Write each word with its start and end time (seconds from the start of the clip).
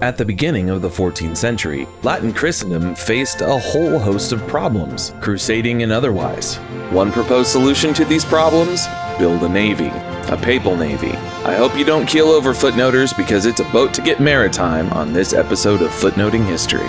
At 0.00 0.16
the 0.16 0.24
beginning 0.24 0.70
of 0.70 0.80
the 0.80 0.88
14th 0.88 1.36
century, 1.36 1.88
Latin 2.04 2.32
Christendom 2.32 2.94
faced 2.94 3.40
a 3.40 3.58
whole 3.58 3.98
host 3.98 4.30
of 4.30 4.46
problems, 4.46 5.12
crusading 5.20 5.82
and 5.82 5.90
otherwise. 5.90 6.54
One 6.92 7.10
proposed 7.10 7.50
solution 7.50 7.92
to 7.94 8.04
these 8.04 8.24
problems? 8.24 8.86
Build 9.18 9.42
a 9.42 9.48
navy, 9.48 9.90
a 10.32 10.38
papal 10.40 10.76
navy. 10.76 11.10
I 11.44 11.56
hope 11.56 11.76
you 11.76 11.84
don't 11.84 12.06
keel 12.06 12.28
over 12.28 12.54
footnoters 12.54 13.12
because 13.12 13.44
it's 13.44 13.58
about 13.58 13.92
to 13.94 14.02
get 14.02 14.20
maritime 14.20 14.88
on 14.92 15.12
this 15.12 15.32
episode 15.32 15.82
of 15.82 15.90
Footnoting 15.90 16.46
History. 16.46 16.88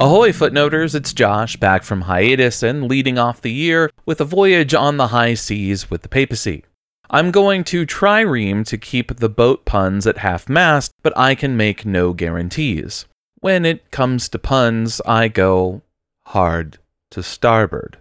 Ahoy, 0.00 0.32
footnoters! 0.32 0.94
It's 0.94 1.12
Josh 1.12 1.58
back 1.58 1.82
from 1.82 2.00
hiatus 2.00 2.62
and 2.62 2.88
leading 2.88 3.18
off 3.18 3.42
the 3.42 3.52
year 3.52 3.89
with 4.10 4.20
a 4.20 4.24
voyage 4.24 4.74
on 4.74 4.96
the 4.96 5.06
high 5.06 5.34
seas 5.34 5.88
with 5.88 6.02
the 6.02 6.08
papacy. 6.08 6.64
I'm 7.10 7.30
going 7.30 7.62
to 7.62 7.86
trireme 7.86 8.66
to 8.66 8.76
keep 8.76 9.14
the 9.14 9.28
boat 9.28 9.64
puns 9.64 10.04
at 10.04 10.18
half 10.18 10.48
mast, 10.48 10.90
but 11.04 11.16
I 11.16 11.36
can 11.36 11.56
make 11.56 11.86
no 11.86 12.12
guarantees. 12.12 13.04
When 13.38 13.64
it 13.64 13.92
comes 13.92 14.28
to 14.30 14.38
puns, 14.40 15.00
I 15.06 15.28
go 15.28 15.82
hard 16.24 16.78
to 17.12 17.22
starboard. 17.22 17.98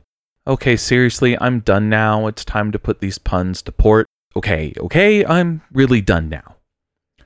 Okay, 0.47 0.75
seriously, 0.75 1.37
I'm 1.39 1.59
done 1.59 1.89
now. 1.89 2.25
It's 2.25 2.43
time 2.43 2.71
to 2.71 2.79
put 2.79 3.01
these 3.01 3.19
puns 3.19 3.61
to 3.61 3.71
port. 3.71 4.07
Okay, 4.35 4.73
okay, 4.79 5.23
I'm 5.23 5.61
really 5.71 6.01
done 6.01 6.27
now. 6.27 6.55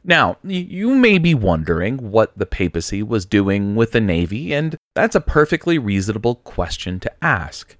Now, 0.03 0.39
you 0.43 0.93
may 0.93 1.19
be 1.19 1.33
wondering 1.33 2.11
what 2.11 2.37
the 2.37 2.45
papacy 2.45 3.01
was 3.01 3.25
doing 3.25 3.77
with 3.77 3.93
the 3.93 4.01
navy, 4.01 4.53
and 4.53 4.75
that's 4.93 5.15
a 5.15 5.21
perfectly 5.21 5.77
reasonable 5.77 6.35
question 6.35 6.99
to 6.99 7.23
ask. 7.23 7.77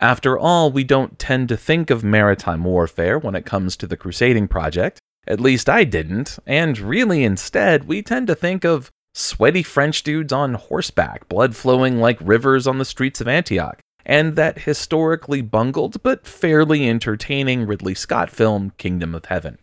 After 0.00 0.38
all, 0.38 0.72
we 0.72 0.82
don't 0.82 1.18
tend 1.18 1.50
to 1.50 1.58
think 1.58 1.90
of 1.90 2.02
maritime 2.02 2.64
warfare 2.64 3.18
when 3.18 3.34
it 3.34 3.44
comes 3.44 3.76
to 3.76 3.86
the 3.86 3.98
crusading 3.98 4.48
project. 4.48 4.98
At 5.26 5.40
least 5.40 5.68
I 5.68 5.84
didn't, 5.84 6.38
and 6.46 6.78
really 6.78 7.22
instead, 7.22 7.86
we 7.86 8.02
tend 8.02 8.26
to 8.28 8.34
think 8.34 8.64
of 8.64 8.90
sweaty 9.12 9.62
French 9.62 10.02
dudes 10.02 10.32
on 10.32 10.54
horseback, 10.54 11.28
blood 11.28 11.54
flowing 11.54 11.98
like 11.98 12.18
rivers 12.22 12.66
on 12.66 12.78
the 12.78 12.86
streets 12.86 13.20
of 13.20 13.28
Antioch, 13.28 13.80
and 14.06 14.36
that 14.36 14.60
historically 14.60 15.42
bungled 15.42 16.02
but 16.02 16.26
fairly 16.26 16.88
entertaining 16.88 17.66
Ridley 17.66 17.94
Scott 17.94 18.30
film, 18.30 18.72
Kingdom 18.78 19.14
of 19.14 19.26
Heaven. 19.26 19.58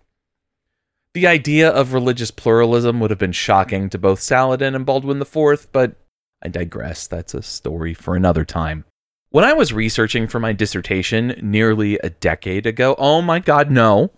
The 1.15 1.25
idea 1.25 1.69
of 1.69 1.93
religious 1.93 2.29
pluralism 2.29 2.99
would 2.99 3.09
have 3.09 3.17
been 3.17 3.31
shocking 3.31 3.89
to 3.89 3.97
both 3.97 4.19
Saladin 4.19 4.75
and 4.75 4.85
Baldwin 4.85 5.19
IV, 5.19 5.71
but 5.71 5.95
I 6.43 6.49
digress. 6.49 7.07
That's 7.07 7.33
a 7.33 7.41
story 7.41 7.95
for 7.95 8.15
another 8.15 8.45
time. 8.45 8.85
When 9.29 9.43
I 9.43 9.51
was 9.51 9.73
researching 9.73 10.27
for 10.27 10.39
my 10.39 10.53
dissertation 10.53 11.37
nearly 11.41 11.97
a 11.97 12.09
decade 12.09 12.65
ago, 12.65 12.95
oh 12.97 13.21
my 13.21 13.39
god, 13.39 13.69
no, 13.69 14.11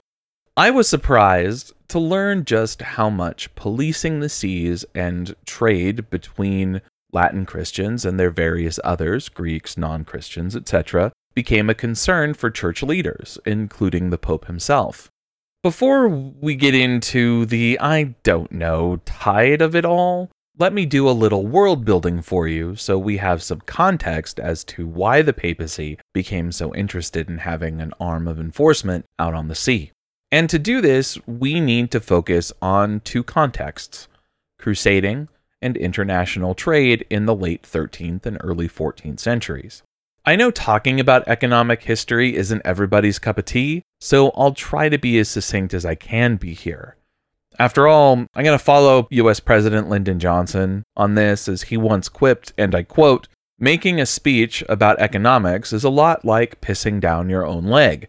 I 0.56 0.70
was 0.70 0.88
surprised 0.88 1.74
to 1.88 2.00
learn 2.00 2.46
just 2.46 2.84
how 2.84 3.10
much 3.10 3.54
policing 3.56 4.20
the 4.20 4.30
seas 4.30 4.86
and 4.94 5.36
trade 5.48 6.12
between 6.12 6.82
Latin 7.12 7.48
Christians 7.48 8.06
and 8.06 8.20
their 8.20 8.30
various 8.30 8.80
others, 8.84 9.30
Greeks, 9.30 9.78
non 9.78 10.06
Christians, 10.06 10.56
etc., 10.56 11.12
became 11.34 11.72
a 11.72 11.76
concern 11.76 12.36
for 12.36 12.52
church 12.52 12.84
leaders, 12.84 13.40
including 13.48 14.12
the 14.12 14.20
Pope 14.20 14.46
himself. 14.46 15.10
Before 15.64 16.08
we 16.08 16.54
get 16.54 16.76
into 16.76 17.48
the 17.48 17.80
I 17.80 18.16
don't 18.22 18.52
know 18.52 19.02
tide 19.06 19.62
of 19.64 19.76
it 19.76 19.86
all, 19.86 20.30
let 20.60 20.74
me 20.74 20.86
do 20.86 21.10
a 21.10 21.12
little 21.12 21.48
world 21.48 21.86
building 21.86 22.22
for 22.22 22.46
you 22.46 22.76
so 22.76 23.00
we 23.00 23.16
have 23.16 23.42
some 23.42 23.62
context 23.62 24.42
as 24.42 24.66
to 24.66 24.86
why 24.86 25.22
the 25.22 25.32
papacy 25.32 25.98
became 26.14 26.52
so 26.52 26.76
interested 26.76 27.30
in 27.30 27.38
having 27.38 27.80
an 27.80 27.94
arm 27.98 28.28
of 28.28 28.42
enforcement 28.42 29.06
out 29.18 29.34
on 29.34 29.48
the 29.48 29.56
sea. 29.56 29.92
And 30.34 30.50
to 30.50 30.60
do 30.60 30.82
this, 30.82 31.18
we 31.26 31.62
need 31.62 31.92
to 31.92 32.02
focus 32.02 32.52
on 32.62 33.00
two 33.00 33.24
contexts 33.24 34.10
crusading 34.60 35.30
and 35.62 35.78
international 35.78 36.54
trade 36.54 37.06
in 37.10 37.26
the 37.26 37.36
late 37.36 37.64
13th 37.64 38.26
and 38.26 38.38
early 38.42 38.68
14th 38.68 39.22
centuries. 39.22 39.82
I 40.26 40.36
know 40.36 40.52
talking 40.52 41.00
about 41.00 41.28
economic 41.30 41.84
history 41.84 42.36
isn't 42.36 42.62
everybody's 42.66 43.18
cup 43.18 43.38
of 43.38 43.46
tea, 43.46 43.82
so 44.02 44.32
I'll 44.32 44.54
try 44.54 44.90
to 44.90 44.98
be 44.98 45.18
as 45.20 45.30
succinct 45.30 45.74
as 45.74 45.86
I 45.86 45.96
can 45.96 46.36
be 46.36 46.54
here. 46.54 46.98
After 47.60 47.90
all, 47.90 48.14
I'm 48.14 48.44
going 48.46 48.58
to 48.58 48.64
follow 48.64 49.08
US 49.12 49.42
President 49.42 49.90
Lyndon 49.90 50.18
Johnson 50.18 50.84
on 50.96 51.16
this 51.16 51.50
as 51.50 51.64
he 51.64 51.76
once 51.76 52.08
quipped, 52.08 52.54
and 52.58 52.74
I 52.74 52.84
quote, 52.84 53.28
Making 53.60 54.00
a 54.00 54.06
speech 54.06 54.64
about 54.70 55.02
economics 55.02 55.74
is 55.74 55.84
a 55.84 55.90
lot 55.90 56.24
like 56.24 56.62
pissing 56.62 57.02
down 57.02 57.30
your 57.30 57.46
own 57.46 57.66
leg. 57.66 58.08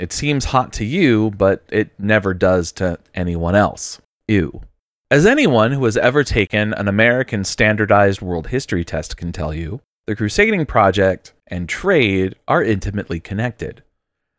It 0.00 0.12
seems 0.12 0.46
hot 0.46 0.72
to 0.74 0.84
you, 0.84 1.30
but 1.30 1.62
it 1.70 1.90
never 2.00 2.34
does 2.34 2.72
to 2.72 2.98
anyone 3.14 3.54
else. 3.54 4.00
Ew. 4.26 4.62
As 5.08 5.26
anyone 5.26 5.70
who 5.70 5.84
has 5.84 5.96
ever 5.96 6.24
taken 6.24 6.74
an 6.74 6.88
American 6.88 7.44
standardized 7.44 8.20
world 8.20 8.48
history 8.48 8.84
test 8.84 9.16
can 9.16 9.30
tell 9.30 9.54
you, 9.54 9.80
the 10.06 10.16
Crusading 10.16 10.66
Project 10.66 11.32
and 11.46 11.68
trade 11.68 12.34
are 12.48 12.64
intimately 12.64 13.20
connected. 13.20 13.84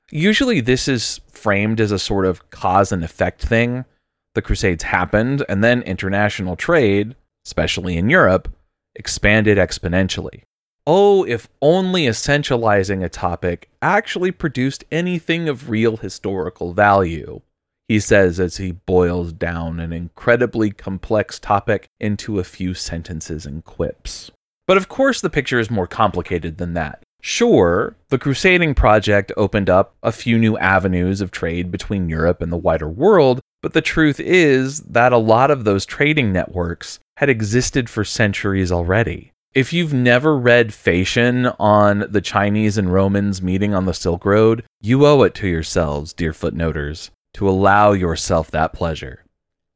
Usually, 0.09 0.59
this 0.59 0.89
is 0.89 1.21
framed 1.31 1.79
as 1.79 1.93
a 1.93 1.99
sort 1.99 2.25
of 2.25 2.49
cause 2.49 2.91
and 2.91 3.05
effect 3.05 3.41
thing. 3.41 3.85
The 4.33 4.41
Crusades 4.41 4.83
happened, 4.83 5.45
and 5.49 5.63
then 5.63 5.81
international 5.81 6.55
trade, 6.55 7.15
especially 7.45 7.97
in 7.97 8.09
Europe, 8.09 8.53
expanded 8.95 9.57
exponentially. 9.57 10.43
Oh, 10.87 11.23
if 11.25 11.47
only 11.61 12.03
essentializing 12.03 13.03
a 13.03 13.09
topic 13.09 13.69
actually 13.81 14.31
produced 14.31 14.83
anything 14.91 15.47
of 15.47 15.69
real 15.69 15.97
historical 15.97 16.73
value, 16.73 17.41
he 17.87 17.99
says 17.99 18.39
as 18.39 18.57
he 18.57 18.71
boils 18.71 19.33
down 19.33 19.79
an 19.79 19.93
incredibly 19.93 20.71
complex 20.71 21.37
topic 21.39 21.87
into 21.99 22.39
a 22.39 22.43
few 22.43 22.73
sentences 22.73 23.45
and 23.45 23.63
quips. 23.63 24.31
But 24.65 24.77
of 24.77 24.87
course, 24.87 25.21
the 25.21 25.29
picture 25.29 25.59
is 25.59 25.69
more 25.69 25.87
complicated 25.87 26.57
than 26.57 26.73
that. 26.73 27.03
Sure, 27.21 27.95
the 28.09 28.17
Crusading 28.17 28.73
project 28.73 29.31
opened 29.37 29.69
up 29.69 29.95
a 30.01 30.11
few 30.11 30.39
new 30.39 30.57
avenues 30.57 31.21
of 31.21 31.29
trade 31.29 31.71
between 31.71 32.09
Europe 32.09 32.41
and 32.41 32.51
the 32.51 32.57
wider 32.57 32.89
world, 32.89 33.39
but 33.61 33.73
the 33.73 33.81
truth 33.81 34.19
is 34.19 34.79
that 34.81 35.13
a 35.13 35.17
lot 35.17 35.51
of 35.51 35.63
those 35.63 35.85
trading 35.85 36.33
networks 36.33 36.99
had 37.17 37.29
existed 37.29 37.89
for 37.89 38.03
centuries 38.03 38.71
already. 38.71 39.31
If 39.53 39.71
you've 39.71 39.93
never 39.93 40.35
read 40.35 40.69
Phæacian 40.69 41.55
on 41.59 42.05
the 42.09 42.21
Chinese 42.21 42.77
and 42.77 42.91
Romans 42.91 43.41
meeting 43.41 43.75
on 43.75 43.85
the 43.85 43.93
Silk 43.93 44.25
Road, 44.25 44.63
you 44.81 45.05
owe 45.05 45.21
it 45.21 45.35
to 45.35 45.47
yourselves, 45.47 46.13
dear 46.13 46.33
footnoters, 46.33 47.11
to 47.35 47.47
allow 47.47 47.91
yourself 47.91 48.49
that 48.49 48.73
pleasure. 48.73 49.25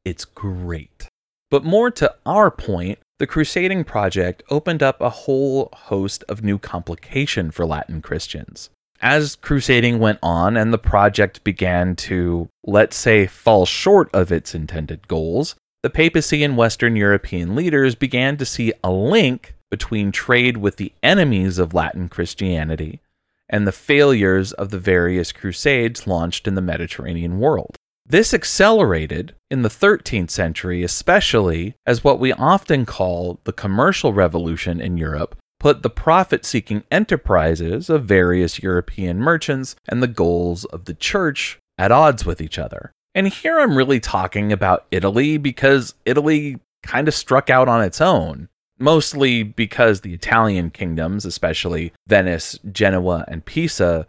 It's 0.03 0.25
great. 0.25 1.07
But 1.51 1.63
more 1.63 1.91
to 1.91 2.13
our 2.25 2.49
point, 2.49 2.99
the 3.17 3.27
Crusading 3.27 3.83
project 3.85 4.43
opened 4.49 4.83
up 4.83 4.99
a 4.99 5.09
whole 5.09 5.69
host 5.73 6.23
of 6.27 6.43
new 6.43 6.57
complication 6.57 7.49
for 7.49 7.65
Latin 7.65 8.01
Christians. 8.01 8.69
As 9.01 9.35
crusading 9.35 9.99
went 9.99 10.19
on 10.23 10.57
and 10.57 10.73
the 10.73 10.77
project 10.77 11.43
began 11.43 11.95
to, 11.97 12.49
let's 12.65 12.95
say, 12.95 13.27
fall 13.27 13.65
short 13.65 14.09
of 14.13 14.31
its 14.31 14.55
intended 14.55 15.07
goals, 15.07 15.55
the 15.83 15.89
papacy 15.89 16.43
and 16.43 16.57
Western 16.57 16.95
European 16.95 17.55
leaders 17.55 17.93
began 17.93 18.37
to 18.37 18.45
see 18.45 18.73
a 18.83 18.91
link 18.91 19.53
between 19.69 20.11
trade 20.11 20.57
with 20.57 20.77
the 20.77 20.93
enemies 21.03 21.59
of 21.59 21.73
Latin 21.73 22.09
Christianity 22.09 23.01
and 23.49 23.67
the 23.67 23.71
failures 23.71 24.51
of 24.53 24.71
the 24.71 24.79
various 24.79 25.31
crusades 25.31 26.07
launched 26.07 26.47
in 26.47 26.55
the 26.55 26.61
Mediterranean 26.61 27.39
world. 27.39 27.75
This 28.07 28.33
accelerated 28.33 29.33
in 29.49 29.63
the 29.63 29.69
13th 29.69 30.29
century, 30.29 30.83
especially 30.83 31.75
as 31.87 32.03
what 32.03 32.19
we 32.19 32.33
often 32.33 32.85
call 32.85 33.39
the 33.45 33.53
commercial 33.53 34.13
revolution 34.13 34.79
in 34.79 34.97
Europe 34.97 35.35
put 35.59 35.81
the 35.81 35.89
profit 35.89 36.45
seeking 36.45 36.83
enterprises 36.91 37.89
of 37.89 38.05
various 38.05 38.61
European 38.61 39.19
merchants 39.19 39.75
and 39.87 40.03
the 40.03 40.07
goals 40.07 40.65
of 40.65 40.85
the 40.85 40.93
church 40.93 41.57
at 41.79 41.91
odds 41.91 42.23
with 42.23 42.41
each 42.41 42.59
other. 42.59 42.91
And 43.15 43.27
here 43.27 43.59
I'm 43.59 43.75
really 43.75 43.99
talking 43.99 44.51
about 44.51 44.85
Italy 44.91 45.37
because 45.37 45.95
Italy 46.05 46.59
kind 46.83 47.07
of 47.07 47.15
struck 47.15 47.49
out 47.49 47.67
on 47.67 47.81
its 47.81 47.99
own, 47.99 48.49
mostly 48.77 49.41
because 49.41 50.01
the 50.01 50.13
Italian 50.13 50.69
kingdoms, 50.69 51.25
especially 51.25 51.93
Venice, 52.07 52.59
Genoa, 52.71 53.25
and 53.27 53.43
Pisa, 53.43 54.05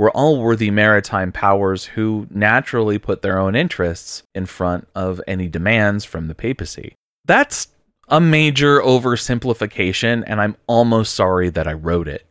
were 0.00 0.10
all 0.12 0.40
worthy 0.40 0.70
maritime 0.70 1.30
powers 1.30 1.84
who 1.84 2.26
naturally 2.30 2.96
put 2.96 3.20
their 3.20 3.38
own 3.38 3.54
interests 3.54 4.22
in 4.34 4.46
front 4.46 4.88
of 4.94 5.20
any 5.26 5.46
demands 5.46 6.06
from 6.06 6.26
the 6.26 6.34
papacy. 6.34 6.94
That's 7.26 7.68
a 8.08 8.18
major 8.18 8.80
oversimplification, 8.80 10.24
and 10.26 10.40
I'm 10.40 10.56
almost 10.66 11.12
sorry 11.12 11.50
that 11.50 11.68
I 11.68 11.74
wrote 11.74 12.08
it. 12.08 12.26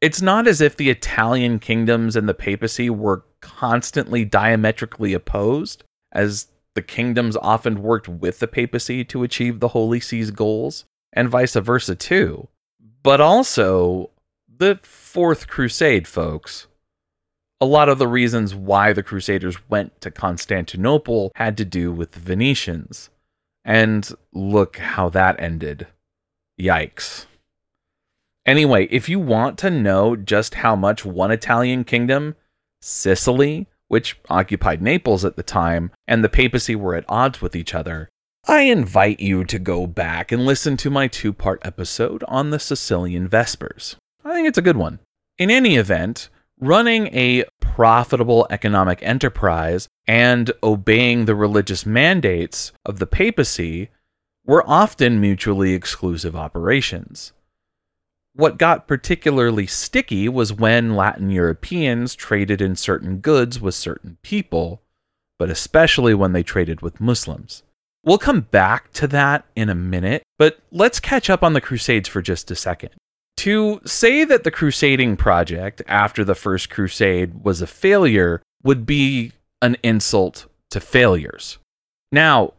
It's 0.00 0.22
not 0.22 0.48
as 0.48 0.62
if 0.62 0.74
the 0.74 0.88
Italian 0.88 1.58
kingdoms 1.58 2.16
and 2.16 2.26
the 2.26 2.32
papacy 2.32 2.88
were 2.88 3.26
constantly 3.42 4.24
diametrically 4.24 5.12
opposed, 5.12 5.84
as 6.12 6.46
the 6.74 6.80
kingdoms 6.80 7.36
often 7.36 7.82
worked 7.82 8.08
with 8.08 8.38
the 8.38 8.48
papacy 8.48 9.04
to 9.04 9.22
achieve 9.22 9.60
the 9.60 9.68
Holy 9.68 10.00
See's 10.00 10.30
goals, 10.30 10.86
and 11.12 11.28
vice 11.28 11.56
versa 11.56 11.94
too. 11.94 12.48
But 13.02 13.20
also, 13.20 14.08
the 14.48 14.78
Fourth 15.14 15.46
Crusade, 15.46 16.08
folks. 16.08 16.66
A 17.60 17.66
lot 17.66 17.88
of 17.88 18.00
the 18.00 18.08
reasons 18.08 18.52
why 18.52 18.92
the 18.92 19.04
Crusaders 19.04 19.56
went 19.70 20.00
to 20.00 20.10
Constantinople 20.10 21.30
had 21.36 21.56
to 21.58 21.64
do 21.64 21.92
with 21.92 22.10
the 22.10 22.18
Venetians. 22.18 23.10
And 23.64 24.10
look 24.32 24.78
how 24.78 25.08
that 25.10 25.38
ended. 25.38 25.86
Yikes. 26.60 27.26
Anyway, 28.44 28.88
if 28.90 29.08
you 29.08 29.20
want 29.20 29.56
to 29.58 29.70
know 29.70 30.16
just 30.16 30.54
how 30.54 30.74
much 30.74 31.04
one 31.04 31.30
Italian 31.30 31.84
kingdom, 31.84 32.34
Sicily, 32.82 33.68
which 33.86 34.18
occupied 34.28 34.82
Naples 34.82 35.24
at 35.24 35.36
the 35.36 35.44
time, 35.44 35.92
and 36.08 36.24
the 36.24 36.28
papacy 36.28 36.74
were 36.74 36.96
at 36.96 37.04
odds 37.08 37.40
with 37.40 37.54
each 37.54 37.72
other, 37.72 38.08
I 38.48 38.62
invite 38.62 39.20
you 39.20 39.44
to 39.44 39.60
go 39.60 39.86
back 39.86 40.32
and 40.32 40.44
listen 40.44 40.76
to 40.78 40.90
my 40.90 41.06
two 41.06 41.32
part 41.32 41.60
episode 41.64 42.24
on 42.26 42.50
the 42.50 42.58
Sicilian 42.58 43.28
Vespers. 43.28 43.94
I 44.24 44.32
think 44.32 44.48
it's 44.48 44.58
a 44.58 44.62
good 44.62 44.76
one. 44.76 45.00
In 45.36 45.50
any 45.50 45.76
event, 45.76 46.30
running 46.58 47.08
a 47.08 47.44
profitable 47.60 48.46
economic 48.50 49.02
enterprise 49.02 49.88
and 50.06 50.50
obeying 50.62 51.24
the 51.24 51.34
religious 51.34 51.84
mandates 51.84 52.72
of 52.86 52.98
the 52.98 53.06
papacy 53.06 53.90
were 54.46 54.64
often 54.66 55.20
mutually 55.20 55.74
exclusive 55.74 56.34
operations. 56.34 57.32
What 58.34 58.58
got 58.58 58.88
particularly 58.88 59.66
sticky 59.66 60.28
was 60.28 60.52
when 60.52 60.96
Latin 60.96 61.30
Europeans 61.30 62.14
traded 62.14 62.60
in 62.60 62.76
certain 62.76 63.18
goods 63.18 63.60
with 63.60 63.74
certain 63.74 64.18
people, 64.22 64.82
but 65.38 65.50
especially 65.50 66.14
when 66.14 66.32
they 66.32 66.42
traded 66.42 66.80
with 66.80 67.00
Muslims. 67.00 67.62
We'll 68.04 68.18
come 68.18 68.42
back 68.42 68.92
to 68.94 69.06
that 69.08 69.46
in 69.54 69.68
a 69.68 69.74
minute, 69.74 70.22
but 70.38 70.58
let's 70.70 71.00
catch 71.00 71.30
up 71.30 71.42
on 71.42 71.52
the 71.52 71.60
Crusades 71.60 72.08
for 72.08 72.22
just 72.22 72.50
a 72.50 72.56
second. 72.56 72.90
To 73.44 73.78
say 73.84 74.24
that 74.24 74.42
the 74.42 74.50
Crusading 74.50 75.18
project 75.18 75.82
after 75.86 76.24
the 76.24 76.34
First 76.34 76.70
Crusade 76.70 77.44
was 77.44 77.60
a 77.60 77.66
failure 77.66 78.40
would 78.62 78.86
be 78.86 79.32
an 79.60 79.76
insult 79.82 80.46
to 80.70 80.80
failures. 80.80 81.58
Now, 82.10 82.54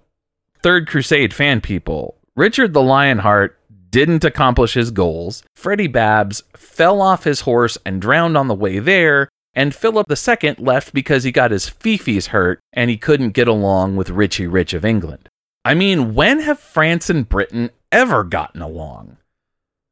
Third 0.62 0.88
Crusade 0.88 1.34
fan 1.34 1.60
people, 1.60 2.20
Richard 2.36 2.74
the 2.74 2.84
Lionheart 2.84 3.60
didn't 3.90 4.24
accomplish 4.24 4.76
his 4.76 4.92
goals, 4.92 5.42
Freddie 5.56 5.88
Babs 5.88 6.44
fell 6.56 7.02
off 7.02 7.24
his 7.24 7.42
horse 7.42 7.80
and 7.84 8.00
drowned 8.00 8.38
on 8.38 8.48
the 8.48 8.54
way 8.54 8.78
there, 8.78 9.28
and 9.56 9.74
Philip 9.74 10.06
II 10.12 10.56
left 10.60 10.94
because 10.94 11.24
he 11.24 11.32
got 11.32 11.50
his 11.50 11.68
fifis 11.68 12.28
hurt 12.28 12.60
and 12.74 12.92
he 12.92 12.98
couldn't 12.98 13.32
get 13.32 13.48
along 13.48 13.96
with 13.96 14.12
Richie 14.12 14.46
Rich 14.46 14.76
of 14.76 14.86
England. 14.86 15.30
I 15.66 15.74
mean, 15.74 16.14
when 16.14 16.42
have 16.42 16.60
France 16.60 17.10
and 17.10 17.28
Britain 17.28 17.72
ever 17.92 18.24
gotten 18.24 18.62
along? 18.62 19.18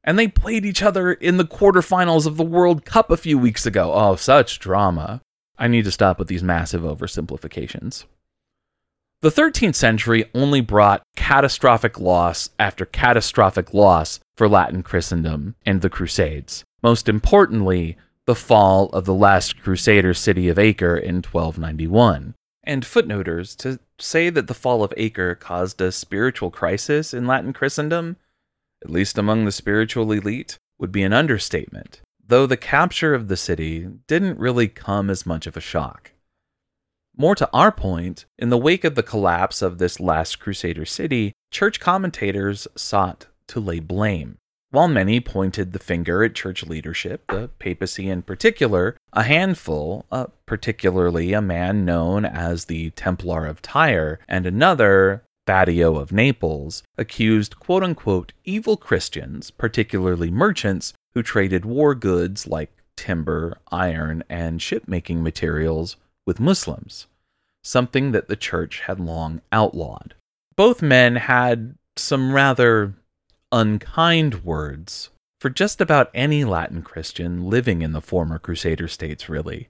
And 0.03 0.19
they 0.19 0.27
played 0.27 0.65
each 0.65 0.83
other 0.83 1.13
in 1.13 1.37
the 1.37 1.45
quarterfinals 1.45 2.27
of 2.27 2.37
the 2.37 2.43
World 2.43 2.85
Cup 2.85 3.09
a 3.09 3.17
few 3.17 3.37
weeks 3.37 3.65
ago. 3.65 3.93
Oh, 3.93 4.15
such 4.15 4.59
drama. 4.59 5.21
I 5.57 5.67
need 5.67 5.85
to 5.85 5.91
stop 5.91 6.19
with 6.19 6.27
these 6.27 6.43
massive 6.43 6.81
oversimplifications. 6.81 8.05
The 9.21 9.29
13th 9.29 9.75
century 9.75 10.25
only 10.35 10.59
brought 10.59 11.03
catastrophic 11.15 11.97
loss 11.97 12.49
after 12.59 12.85
catastrophic 12.85 13.73
loss 13.73 14.19
for 14.35 14.49
Latin 14.49 14.83
Christendom 14.83 15.55
and 15.65 15.81
the 15.81 15.89
Crusades. 15.89 16.65
Most 16.81 17.07
importantly, 17.07 17.95
the 18.25 18.35
fall 18.35 18.89
of 18.89 19.05
the 19.05 19.13
last 19.13 19.61
Crusader 19.61 20.13
city 20.13 20.49
of 20.49 20.59
Acre 20.59 20.97
in 20.97 21.15
1291. 21.21 22.35
And 22.65 22.85
footnoters, 22.85 23.55
to 23.57 23.79
say 23.97 24.29
that 24.29 24.47
the 24.47 24.53
fall 24.53 24.83
of 24.83 24.93
Acre 24.97 25.35
caused 25.35 25.79
a 25.79 25.93
spiritual 25.93 26.51
crisis 26.51 27.13
in 27.13 27.25
Latin 27.27 27.53
Christendom, 27.53 28.17
at 28.83 28.89
least 28.89 29.17
among 29.17 29.45
the 29.45 29.51
spiritual 29.51 30.11
elite, 30.11 30.57
would 30.77 30.91
be 30.91 31.03
an 31.03 31.13
understatement, 31.13 32.01
though 32.25 32.45
the 32.45 32.57
capture 32.57 33.13
of 33.13 33.27
the 33.27 33.37
city 33.37 33.87
didn't 34.07 34.39
really 34.39 34.67
come 34.67 35.09
as 35.09 35.25
much 35.25 35.47
of 35.47 35.55
a 35.55 35.61
shock. 35.61 36.11
More 37.15 37.35
to 37.35 37.49
our 37.53 37.71
point, 37.71 38.25
in 38.39 38.49
the 38.49 38.57
wake 38.57 38.83
of 38.83 38.95
the 38.95 39.03
collapse 39.03 39.61
of 39.61 39.77
this 39.77 39.99
last 39.99 40.39
Crusader 40.39 40.85
city, 40.85 41.33
church 41.51 41.79
commentators 41.79 42.67
sought 42.75 43.27
to 43.47 43.59
lay 43.59 43.79
blame. 43.79 44.37
While 44.71 44.87
many 44.87 45.19
pointed 45.19 45.71
the 45.71 45.77
finger 45.77 46.23
at 46.23 46.33
church 46.33 46.65
leadership, 46.65 47.25
the 47.27 47.49
papacy 47.59 48.09
in 48.09 48.23
particular, 48.23 48.97
a 49.13 49.21
handful, 49.21 50.07
uh, 50.11 50.25
particularly 50.47 51.33
a 51.33 51.41
man 51.43 51.85
known 51.85 52.25
as 52.25 52.65
the 52.65 52.89
Templar 52.89 53.45
of 53.45 53.61
Tyre 53.61 54.19
and 54.27 54.47
another, 54.47 55.23
Thaddeus 55.45 55.97
of 55.97 56.11
Naples, 56.11 56.83
accused 56.97 57.59
quote 57.59 57.83
unquote 57.83 58.33
evil 58.45 58.77
Christians, 58.77 59.51
particularly 59.51 60.31
merchants, 60.31 60.93
who 61.13 61.21
traded 61.21 61.65
war 61.65 61.95
goods 61.95 62.47
like 62.47 62.71
timber, 62.95 63.57
iron, 63.71 64.23
and 64.29 64.59
shipmaking 64.59 65.21
materials 65.21 65.97
with 66.25 66.39
Muslims, 66.39 67.07
something 67.63 68.11
that 68.11 68.27
the 68.27 68.35
church 68.35 68.81
had 68.81 68.99
long 68.99 69.41
outlawed. 69.51 70.15
Both 70.55 70.81
men 70.81 71.15
had 71.15 71.75
some 71.95 72.33
rather 72.33 72.93
unkind 73.51 74.43
words 74.43 75.09
for 75.39 75.49
just 75.49 75.81
about 75.81 76.09
any 76.13 76.45
Latin 76.45 76.81
Christian 76.81 77.49
living 77.49 77.81
in 77.81 77.91
the 77.91 78.01
former 78.01 78.39
Crusader 78.39 78.87
states, 78.87 79.27
really. 79.27 79.69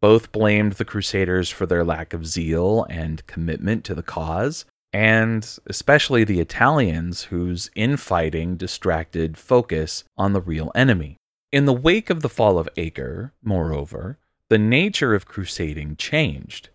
Both 0.00 0.32
blamed 0.32 0.74
the 0.74 0.84
Crusaders 0.84 1.50
for 1.50 1.66
their 1.66 1.84
lack 1.84 2.12
of 2.12 2.26
zeal 2.26 2.86
and 2.88 3.26
commitment 3.26 3.84
to 3.84 3.94
the 3.94 4.02
cause, 4.02 4.64
and 4.92 5.58
especially 5.66 6.24
the 6.24 6.40
Italians, 6.40 7.24
whose 7.24 7.70
infighting 7.74 8.56
distracted 8.56 9.36
focus 9.36 10.04
on 10.16 10.32
the 10.32 10.40
real 10.40 10.72
enemy. 10.74 11.16
In 11.52 11.64
the 11.64 11.72
wake 11.72 12.10
of 12.10 12.22
the 12.22 12.28
fall 12.28 12.58
of 12.58 12.68
Acre, 12.76 13.32
moreover, 13.42 14.18
the 14.48 14.58
nature 14.58 15.14
of 15.14 15.26
crusading 15.26 15.96
changed. 15.96 16.70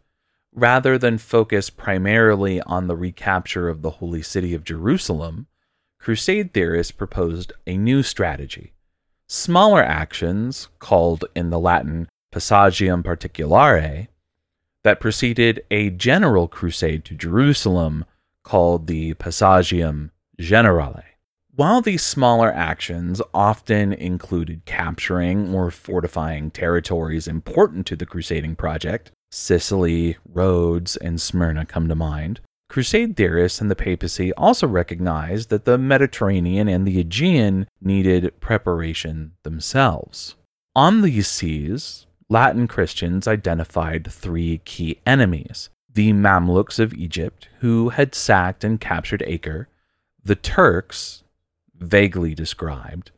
Rather 0.54 0.98
than 0.98 1.18
focus 1.18 1.70
primarily 1.70 2.62
on 2.62 2.88
the 2.88 2.96
recapture 2.96 3.70
of 3.70 3.82
the 3.82 3.92
holy 3.92 4.22
city 4.22 4.54
of 4.54 4.64
Jerusalem, 4.64 5.48
crusade 6.00 6.54
theorists 6.54 6.92
proposed 6.92 7.54
a 7.66 7.78
new 7.78 8.04
strategy. 8.04 8.74
Smaller 9.28 9.82
actions, 9.82 10.68
called 10.80 11.24
in 11.36 11.50
the 11.50 11.60
Latin 11.60 12.10
passagium 12.34 13.04
particulare, 13.04 14.08
that 14.84 15.00
preceded 15.00 15.64
a 15.70 15.90
general 15.92 16.48
crusade 16.48 17.06
to 17.06 17.16
Jerusalem 17.16 18.06
called 18.44 18.88
the 18.88 19.14
passagium 19.16 20.12
generale. 20.40 21.04
While 21.54 21.82
these 21.82 22.02
smaller 22.02 22.52
actions 22.52 23.22
often 23.34 23.94
included 23.94 24.66
capturing 24.66 25.54
or 25.54 25.70
fortifying 25.70 26.50
territories 26.50 27.28
important 27.28 27.86
to 27.88 27.96
the 27.96 28.06
crusading 28.06 28.56
project, 28.56 29.12
Sicily, 29.30 30.18
Rhodes, 30.26 30.98
and 30.98 31.20
Smyrna 31.22 31.66
come 31.66 31.88
to 31.88 31.96
mind, 31.96 32.40
Crusade 32.72 33.18
theorists 33.18 33.60
and 33.60 33.70
the 33.70 33.76
papacy 33.76 34.32
also 34.36 34.66
recognized 34.66 35.50
that 35.50 35.66
the 35.66 35.78
Mediterranean 35.78 36.70
and 36.70 36.88
the 36.88 37.02
Aegean 37.02 37.68
needed 37.82 38.40
preparation 38.40 39.34
themselves. 39.44 40.36
On 40.74 41.02
these 41.02 41.28
seas, 41.28 42.08
Latin 42.32 42.66
Christians 42.66 43.28
identified 43.28 44.10
three 44.10 44.60
key 44.60 45.02
enemies 45.06 45.70
the 45.94 46.14
Mamluks 46.14 46.80
of 46.80 46.94
Egypt, 46.94 47.50
who 47.60 47.90
had 47.90 48.16
sacked 48.16 48.64
and 48.64 48.80
captured 48.80 49.22
Acre, 49.28 49.68
the 50.24 50.38
Turks, 50.38 51.26
vaguely 51.76 52.34
described, 52.34 53.12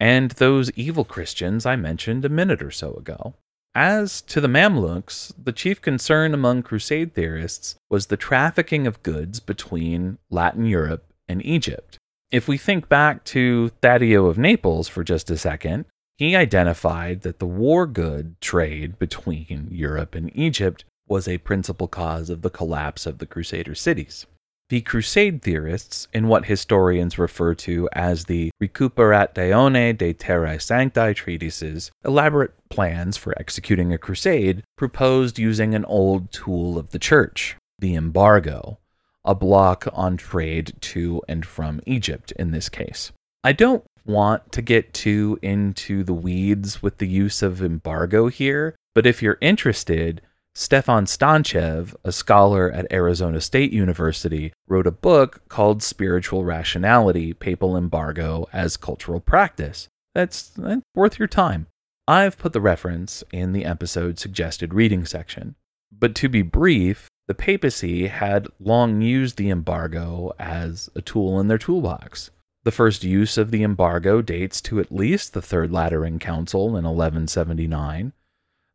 and 0.00 0.32
those 0.32 0.72
evil 0.72 1.04
Christians 1.04 1.64
I 1.64 1.76
mentioned 1.76 2.24
a 2.24 2.28
minute 2.28 2.60
or 2.60 2.72
so 2.72 2.94
ago. 2.94 3.34
As 3.72 4.20
to 4.22 4.40
the 4.40 4.48
Mamluks, 4.48 5.32
the 5.40 5.52
chief 5.52 5.80
concern 5.80 6.34
among 6.34 6.64
Crusade 6.64 7.14
theorists 7.14 7.76
was 7.88 8.06
the 8.06 8.16
trafficking 8.16 8.84
of 8.88 9.04
goods 9.04 9.38
between 9.38 10.18
Latin 10.28 10.64
Europe 10.64 11.04
and 11.28 11.40
Egypt. 11.46 12.00
If 12.32 12.48
we 12.48 12.58
think 12.58 12.88
back 12.88 13.22
to 13.26 13.68
Thaddeus 13.80 14.28
of 14.28 14.38
Naples 14.38 14.88
for 14.88 15.04
just 15.04 15.30
a 15.30 15.38
second, 15.38 15.84
he 16.16 16.34
identified 16.34 17.22
that 17.22 17.38
the 17.38 17.46
war 17.46 17.86
good 17.86 18.40
trade 18.40 18.98
between 18.98 19.68
Europe 19.70 20.14
and 20.14 20.30
Egypt 20.34 20.84
was 21.06 21.28
a 21.28 21.38
principal 21.38 21.88
cause 21.88 22.30
of 22.30 22.42
the 22.42 22.50
collapse 22.50 23.06
of 23.06 23.18
the 23.18 23.26
Crusader 23.26 23.74
cities. 23.74 24.26
The 24.68 24.80
Crusade 24.80 25.42
theorists, 25.42 26.08
in 26.12 26.26
what 26.26 26.46
historians 26.46 27.18
refer 27.18 27.54
to 27.54 27.88
as 27.92 28.24
the 28.24 28.50
Recuperatione 28.60 29.96
de 29.96 30.12
Terrae 30.12 30.56
Sanctae 30.56 31.14
treatises, 31.14 31.92
elaborate 32.04 32.52
plans 32.68 33.16
for 33.16 33.32
executing 33.38 33.92
a 33.92 33.98
crusade, 33.98 34.64
proposed 34.76 35.38
using 35.38 35.74
an 35.74 35.84
old 35.84 36.32
tool 36.32 36.78
of 36.78 36.90
the 36.90 36.98
church, 36.98 37.56
the 37.78 37.94
embargo, 37.94 38.78
a 39.24 39.36
block 39.36 39.86
on 39.92 40.16
trade 40.16 40.72
to 40.80 41.22
and 41.28 41.46
from 41.46 41.80
Egypt 41.86 42.32
in 42.32 42.50
this 42.50 42.68
case. 42.68 43.12
I 43.46 43.52
don't 43.52 43.84
want 44.04 44.50
to 44.50 44.60
get 44.60 44.92
too 44.92 45.38
into 45.40 46.02
the 46.02 46.12
weeds 46.12 46.82
with 46.82 46.98
the 46.98 47.06
use 47.06 47.42
of 47.42 47.62
embargo 47.62 48.26
here, 48.26 48.74
but 48.92 49.06
if 49.06 49.22
you're 49.22 49.38
interested, 49.40 50.20
Stefan 50.56 51.04
Stantchev, 51.04 51.94
a 52.02 52.10
scholar 52.10 52.72
at 52.72 52.90
Arizona 52.92 53.40
State 53.40 53.72
University, 53.72 54.52
wrote 54.66 54.88
a 54.88 54.90
book 54.90 55.48
called 55.48 55.80
Spiritual 55.80 56.42
Rationality 56.42 57.34
Papal 57.34 57.76
Embargo 57.76 58.48
as 58.52 58.76
Cultural 58.76 59.20
Practice. 59.20 59.86
That's, 60.12 60.48
that's 60.48 60.82
worth 60.96 61.20
your 61.20 61.28
time. 61.28 61.68
I've 62.08 62.38
put 62.38 62.52
the 62.52 62.60
reference 62.60 63.22
in 63.32 63.52
the 63.52 63.64
episode 63.64 64.18
suggested 64.18 64.74
reading 64.74 65.04
section. 65.04 65.54
But 65.96 66.16
to 66.16 66.28
be 66.28 66.42
brief, 66.42 67.06
the 67.28 67.34
papacy 67.34 68.08
had 68.08 68.48
long 68.58 69.02
used 69.02 69.36
the 69.36 69.50
embargo 69.50 70.32
as 70.36 70.90
a 70.96 71.00
tool 71.00 71.38
in 71.38 71.46
their 71.46 71.58
toolbox. 71.58 72.32
The 72.66 72.72
first 72.72 73.04
use 73.04 73.38
of 73.38 73.52
the 73.52 73.62
embargo 73.62 74.20
dates 74.22 74.60
to 74.62 74.80
at 74.80 74.90
least 74.90 75.34
the 75.34 75.40
Third 75.40 75.70
Lateran 75.70 76.18
Council 76.18 76.70
in 76.70 76.82
1179. 76.82 78.12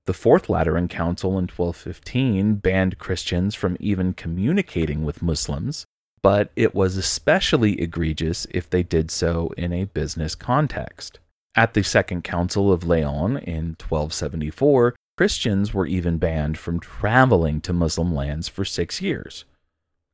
The 0.06 0.14
Fourth 0.14 0.48
Lateran 0.48 0.88
Council 0.88 1.32
in 1.32 1.50
1215 1.50 2.54
banned 2.56 2.98
Christians 3.00 3.54
from 3.54 3.76
even 3.82 4.14
communicating 4.14 5.04
with 5.04 5.22
Muslims, 5.22 5.86
but 6.22 6.54
it 6.56 6.74
was 6.74 6.96
especially 6.96 7.82
egregious 7.82 8.48
if 8.52 8.70
they 8.70 8.82
did 8.82 9.12
so 9.12 9.50
in 9.58 9.74
a 9.74 9.84
business 9.84 10.36
context. 10.36 11.20
At 11.54 11.74
the 11.74 11.84
Second 11.84 12.24
Council 12.24 12.72
of 12.72 12.86
Lyon 12.86 13.36
in 13.40 13.76
1274, 13.78 14.96
Christians 15.18 15.74
were 15.74 15.86
even 15.86 16.18
banned 16.18 16.58
from 16.58 16.80
traveling 16.80 17.60
to 17.60 17.74
Muslim 17.74 18.16
lands 18.16 18.48
for 18.48 18.64
six 18.64 19.02
years. 19.02 19.44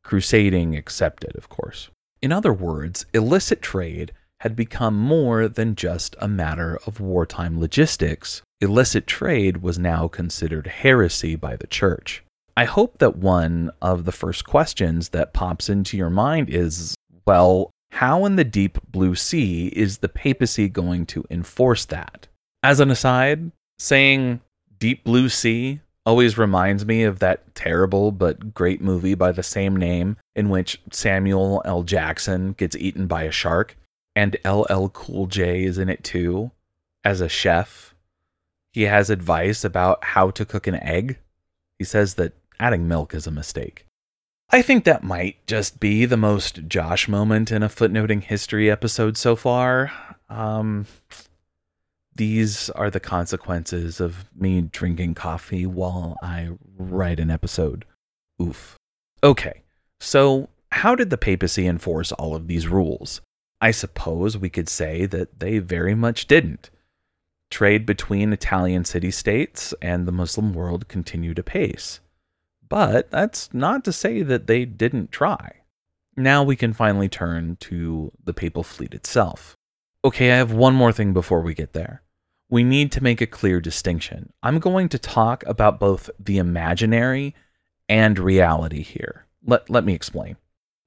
Crusading 0.04 0.76
accepted, 0.76 1.36
of 1.36 1.48
course. 1.50 1.92
In 2.22 2.32
other 2.32 2.54
words, 2.54 3.06
illicit 3.14 3.62
trade 3.62 4.12
had 4.42 4.56
become 4.56 4.96
more 4.96 5.48
than 5.48 5.76
just 5.76 6.16
a 6.20 6.28
matter 6.28 6.80
of 6.86 7.00
wartime 7.00 7.60
logistics. 7.60 8.42
Illicit 8.62 9.08
trade 9.08 9.58
was 9.58 9.80
now 9.80 10.08
considered 10.08 10.68
heresy 10.68 11.36
by 11.36 11.56
the 11.56 11.68
church. 11.68 12.24
I 12.56 12.66
hope 12.66 12.98
that 13.00 13.18
one 13.18 13.72
of 13.82 14.06
the 14.06 14.12
first 14.12 14.46
questions 14.46 15.10
that 15.10 15.34
pops 15.34 15.70
into 15.70 15.98
your 15.98 16.10
mind 16.10 16.50
is 16.50 16.96
well, 17.26 17.72
how 17.92 18.26
in 18.26 18.36
the 18.36 18.44
deep 18.44 18.80
blue 18.90 19.16
sea 19.16 19.68
is 19.68 20.00
the 20.00 20.10
papacy 20.10 20.70
going 20.70 21.06
to 21.08 21.26
enforce 21.30 21.86
that? 21.86 22.28
As 22.64 22.80
an 22.80 22.90
aside, 22.90 23.52
saying 23.78 24.42
deep 24.80 25.04
blue 25.04 25.30
sea 25.30 25.82
always 26.08 26.38
reminds 26.38 26.86
me 26.86 27.04
of 27.04 27.20
that 27.20 27.54
terrible 27.54 28.14
but 28.14 28.54
great 28.54 28.82
movie 28.82 29.14
by 29.14 29.30
the 29.34 29.44
same 29.44 29.76
name 29.76 30.16
in 30.38 30.48
which 30.48 30.82
Samuel 30.90 31.62
L. 31.66 31.84
Jackson 31.84 32.54
gets 32.54 32.78
eaten 32.78 33.08
by 33.08 33.24
a 33.24 33.32
shark 33.32 33.76
and 34.16 34.38
LL 34.46 34.88
Cool 34.88 35.28
J 35.28 35.66
is 35.66 35.78
in 35.78 35.90
it 35.90 36.06
too 36.06 36.52
as 37.04 37.20
a 37.20 37.28
chef. 37.28 37.94
He 38.72 38.84
has 38.84 39.10
advice 39.10 39.66
about 39.66 40.02
how 40.02 40.32
to 40.32 40.46
cook 40.46 40.66
an 40.66 40.76
egg. 40.76 41.20
He 41.78 41.84
says 41.84 42.14
that 42.14 42.32
adding 42.58 42.88
milk 42.88 43.14
is 43.14 43.28
a 43.28 43.32
mistake. 43.32 43.86
I 44.50 44.62
think 44.62 44.86
that 44.86 45.04
might 45.04 45.46
just 45.46 45.82
be 45.82 46.06
the 46.06 46.16
most 46.16 46.70
Josh 46.70 47.10
moment 47.10 47.52
in 47.52 47.64
a 47.64 47.70
footnoting 47.70 48.24
history 48.24 48.72
episode 48.72 49.18
so 49.18 49.36
far. 49.36 49.92
Um, 50.30 50.86
these 52.18 52.70
are 52.72 52.90
the 52.90 53.00
consequences 53.00 54.00
of 54.00 54.26
me 54.36 54.62
drinking 54.62 55.14
coffee 55.14 55.66
while 55.66 56.18
I 56.22 56.50
write 56.78 57.20
an 57.20 57.32
episode. 57.32 57.86
Oof. 58.42 58.76
Okay, 59.24 59.62
so 60.00 60.50
how 60.72 60.96
did 60.96 61.10
the 61.10 61.18
papacy 61.18 61.66
enforce 61.66 62.12
all 62.12 62.36
of 62.36 62.48
these 62.48 62.68
rules? 62.68 63.22
I 63.62 63.72
suppose 63.72 64.38
we 64.38 64.50
could 64.50 64.70
say 64.70 65.06
that 65.06 65.40
they 65.40 65.60
very 65.60 65.96
much 65.96 66.28
didn't. 66.28 66.70
Trade 67.50 67.86
between 67.86 68.34
Italian 68.34 68.84
city 68.84 69.10
states 69.10 69.74
and 69.82 70.06
the 70.06 70.12
Muslim 70.12 70.54
world 70.54 70.88
continued 70.88 71.40
apace. 71.40 72.02
But 72.68 73.10
that's 73.10 73.54
not 73.54 73.86
to 73.86 73.94
say 73.94 74.22
that 74.22 74.48
they 74.48 74.66
didn't 74.66 75.12
try. 75.12 75.62
Now 76.16 76.44
we 76.44 76.56
can 76.56 76.74
finally 76.74 77.08
turn 77.08 77.58
to 77.62 78.12
the 78.24 78.34
papal 78.34 78.64
fleet 78.64 78.94
itself. 78.94 79.56
Okay, 80.04 80.32
I 80.32 80.36
have 80.36 80.52
one 80.52 80.76
more 80.76 80.92
thing 80.92 81.14
before 81.14 81.42
we 81.42 81.54
get 81.54 81.74
there 81.74 82.02
we 82.50 82.64
need 82.64 82.92
to 82.94 83.04
make 83.04 83.22
a 83.22 83.28
clear 83.28 83.60
distinction. 83.60 84.32
I'm 84.42 84.60
going 84.60 84.90
to 84.90 85.00
talk 85.00 85.44
about 85.46 85.80
both 85.80 86.10
the 86.20 86.38
imaginary 86.38 87.36
and 87.90 88.18
reality 88.18 88.84
here. 88.84 89.26
Let, 89.46 89.70
let 89.70 89.84
me 89.84 89.94
explain. 89.94 90.38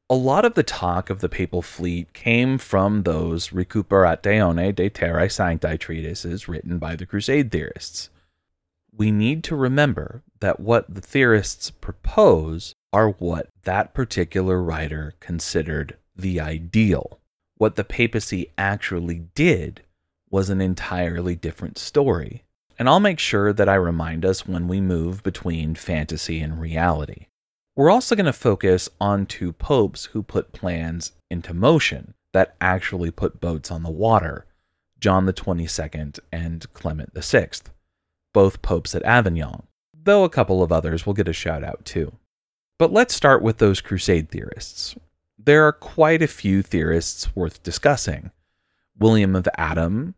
A 0.08 0.14
lot 0.14 0.44
of 0.44 0.54
the 0.54 0.62
talk 0.62 1.08
of 1.08 1.20
the 1.20 1.28
papal 1.28 1.62
fleet 1.62 2.12
came 2.12 2.58
from 2.58 3.04
those 3.04 3.50
Recuperatione 3.50 4.74
de 4.74 4.90
Terrae 4.90 5.28
Sancti 5.28 5.78
treatises 5.78 6.48
written 6.48 6.78
by 6.78 6.96
the 6.96 7.06
Crusade 7.06 7.52
theorists. 7.52 8.10
We 8.92 9.12
need 9.12 9.44
to 9.44 9.54
remember 9.54 10.22
that 10.40 10.58
what 10.58 10.92
the 10.92 11.00
theorists 11.00 11.70
propose 11.70 12.74
are 12.92 13.10
what 13.10 13.50
that 13.62 13.94
particular 13.94 14.60
writer 14.60 15.14
considered 15.20 15.96
the 16.16 16.40
ideal. 16.40 17.20
What 17.56 17.76
the 17.76 17.84
papacy 17.84 18.50
actually 18.58 19.26
did 19.34 19.82
was 20.30 20.50
an 20.50 20.60
entirely 20.60 21.34
different 21.34 21.78
story. 21.78 22.44
And 22.78 22.88
I'll 22.88 23.00
make 23.00 23.18
sure 23.18 23.52
that 23.52 23.68
I 23.68 23.74
remind 23.74 24.24
us 24.24 24.46
when 24.46 24.68
we 24.68 24.80
move 24.80 25.22
between 25.22 25.74
fantasy 25.74 26.40
and 26.40 26.60
reality. 26.60 27.26
We're 27.76 27.90
also 27.90 28.14
going 28.14 28.26
to 28.26 28.32
focus 28.32 28.88
on 29.00 29.26
two 29.26 29.52
popes 29.52 30.06
who 30.06 30.22
put 30.22 30.52
plans 30.52 31.12
into 31.30 31.52
motion 31.52 32.14
that 32.32 32.56
actually 32.60 33.10
put 33.10 33.40
boats 33.40 33.70
on 33.70 33.82
the 33.82 33.90
water 33.90 34.46
John 35.00 35.24
the 35.24 35.32
22nd 35.32 36.20
and 36.30 36.70
Clement 36.74 37.14
6th, 37.14 37.62
both 38.34 38.62
popes 38.62 38.94
at 38.94 39.02
Avignon, 39.02 39.62
though 39.94 40.24
a 40.24 40.30
couple 40.30 40.62
of 40.62 40.70
others 40.70 41.06
will 41.06 41.14
get 41.14 41.28
a 41.28 41.32
shout 41.32 41.64
out 41.64 41.84
too. 41.84 42.12
But 42.78 42.92
let's 42.92 43.14
start 43.14 43.42
with 43.42 43.58
those 43.58 43.80
crusade 43.80 44.30
theorists. 44.30 44.94
There 45.38 45.66
are 45.66 45.72
quite 45.72 46.22
a 46.22 46.26
few 46.26 46.62
theorists 46.62 47.34
worth 47.34 47.62
discussing. 47.62 48.30
William 48.98 49.34
of 49.34 49.48
Adam, 49.56 50.14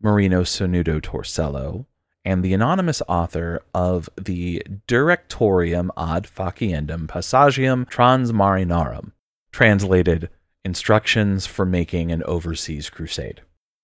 Marino 0.00 0.42
Sanudo 0.42 1.00
Torsello, 1.00 1.86
and 2.24 2.42
the 2.42 2.54
anonymous 2.54 3.02
author 3.08 3.62
of 3.72 4.08
the 4.20 4.62
Directorium 4.86 5.92
ad 5.96 6.24
Faciendum 6.24 7.06
Passagium 7.06 7.88
Transmarinarum, 7.88 9.12
translated 9.52 10.28
Instructions 10.64 11.46
for 11.46 11.64
Making 11.64 12.10
an 12.10 12.24
Overseas 12.24 12.90
Crusade. 12.90 13.42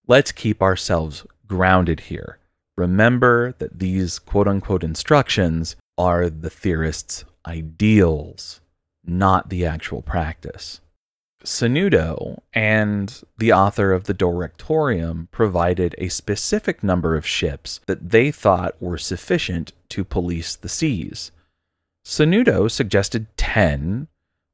Let's 0.09 0.33
keep 0.33 0.61
ourselves 0.61 1.25
grounded 1.47 2.01
here. 2.01 2.39
Remember 2.77 3.55
that 3.59 3.79
these 3.79 4.19
quote 4.19 4.49
unquote 4.49 4.83
instructions 4.83 5.77
are 5.97 6.29
the 6.29 6.51
theorists' 6.51 7.25
ideals, 7.47 8.61
not 9.05 9.51
the 9.51 9.65
actual 9.65 10.03
practice. 10.03 10.81
Sanudo 11.45 12.41
and 12.53 13.23
the 13.39 13.53
author 13.53 13.93
of 13.93 14.05
the 14.05 14.15
Directorium 14.15 15.29
provided 15.31 15.95
a 15.99 16.09
specific 16.09 16.83
number 16.83 17.17
of 17.17 17.27
ships 17.27 17.81
that 17.87 18.11
they 18.11 18.31
thought 18.31 18.81
were 18.81 18.99
sufficient 18.99 19.73
to 19.91 20.05
police 20.05 20.57
the 20.57 20.69
seas. 20.69 21.33
Sanudo 22.05 22.71
suggested 22.71 23.27
10, 23.37 24.09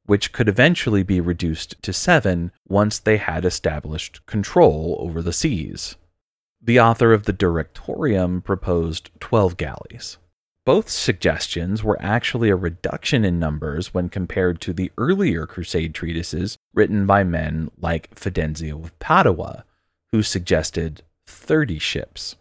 which 0.05 0.31
could 0.31 0.49
eventually 0.49 1.03
be 1.03 1.19
reduced 1.19 1.81
to 1.81 1.93
7 1.93 2.51
once 2.67 2.99
they 2.99 3.17
had 3.17 3.45
established 3.45 4.25
control 4.25 4.97
over 4.99 5.21
the 5.21 5.33
seas. 5.33 5.95
The 6.61 6.79
author 6.79 7.13
of 7.13 7.23
the 7.23 7.33
Directorium 7.33 8.41
proposed 8.41 9.09
12 9.19 9.57
galleys. 9.57 10.17
Both 10.69 10.91
suggestions 10.91 11.83
were 11.83 11.97
actually 11.99 12.49
a 12.49 12.55
reduction 12.55 13.25
in 13.25 13.39
numbers 13.39 13.91
when 13.91 14.07
compared 14.07 14.61
to 14.61 14.71
the 14.71 14.91
earlier 14.99 15.47
Crusade 15.47 15.95
treatises 15.95 16.59
written 16.75 17.07
by 17.07 17.23
men 17.23 17.71
like 17.81 18.13
Fidenzio 18.13 18.83
of 18.83 18.99
Padua, 18.99 19.65
who 20.11 20.21
suggested 20.21 21.01
30 21.25 21.79
ships. 21.79 22.35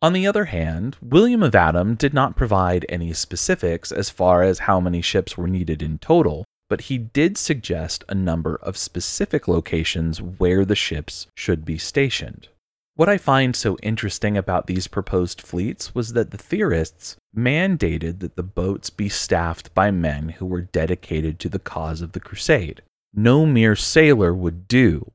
On 0.00 0.14
the 0.14 0.26
other 0.26 0.46
hand, 0.46 0.96
William 1.02 1.42
of 1.42 1.54
Adam 1.54 1.94
did 1.94 2.14
not 2.14 2.36
provide 2.36 2.86
any 2.88 3.12
specifics 3.12 3.92
as 3.92 4.08
far 4.08 4.42
as 4.42 4.60
how 4.60 4.80
many 4.80 5.02
ships 5.02 5.36
were 5.36 5.46
needed 5.46 5.82
in 5.82 5.98
total, 5.98 6.46
but 6.70 6.88
he 6.88 6.96
did 6.96 7.36
suggest 7.36 8.02
a 8.08 8.14
number 8.14 8.56
of 8.62 8.78
specific 8.78 9.46
locations 9.46 10.22
where 10.22 10.64
the 10.64 10.74
ships 10.74 11.26
should 11.36 11.66
be 11.66 11.76
stationed. 11.76 12.48
What 12.96 13.08
I 13.08 13.18
find 13.18 13.56
so 13.56 13.76
interesting 13.82 14.36
about 14.36 14.68
these 14.68 14.86
proposed 14.86 15.40
fleets 15.40 15.96
was 15.96 16.12
that 16.12 16.30
the 16.30 16.38
theorists 16.38 17.16
mandated 17.36 18.20
that 18.20 18.36
the 18.36 18.44
boats 18.44 18.88
be 18.88 19.08
staffed 19.08 19.74
by 19.74 19.90
men 19.90 20.28
who 20.28 20.46
were 20.46 20.60
dedicated 20.60 21.40
to 21.40 21.48
the 21.48 21.58
cause 21.58 22.02
of 22.02 22.12
the 22.12 22.20
crusade. 22.20 22.82
No 23.12 23.46
mere 23.46 23.74
sailor 23.74 24.32
would 24.32 24.68
do. 24.68 25.10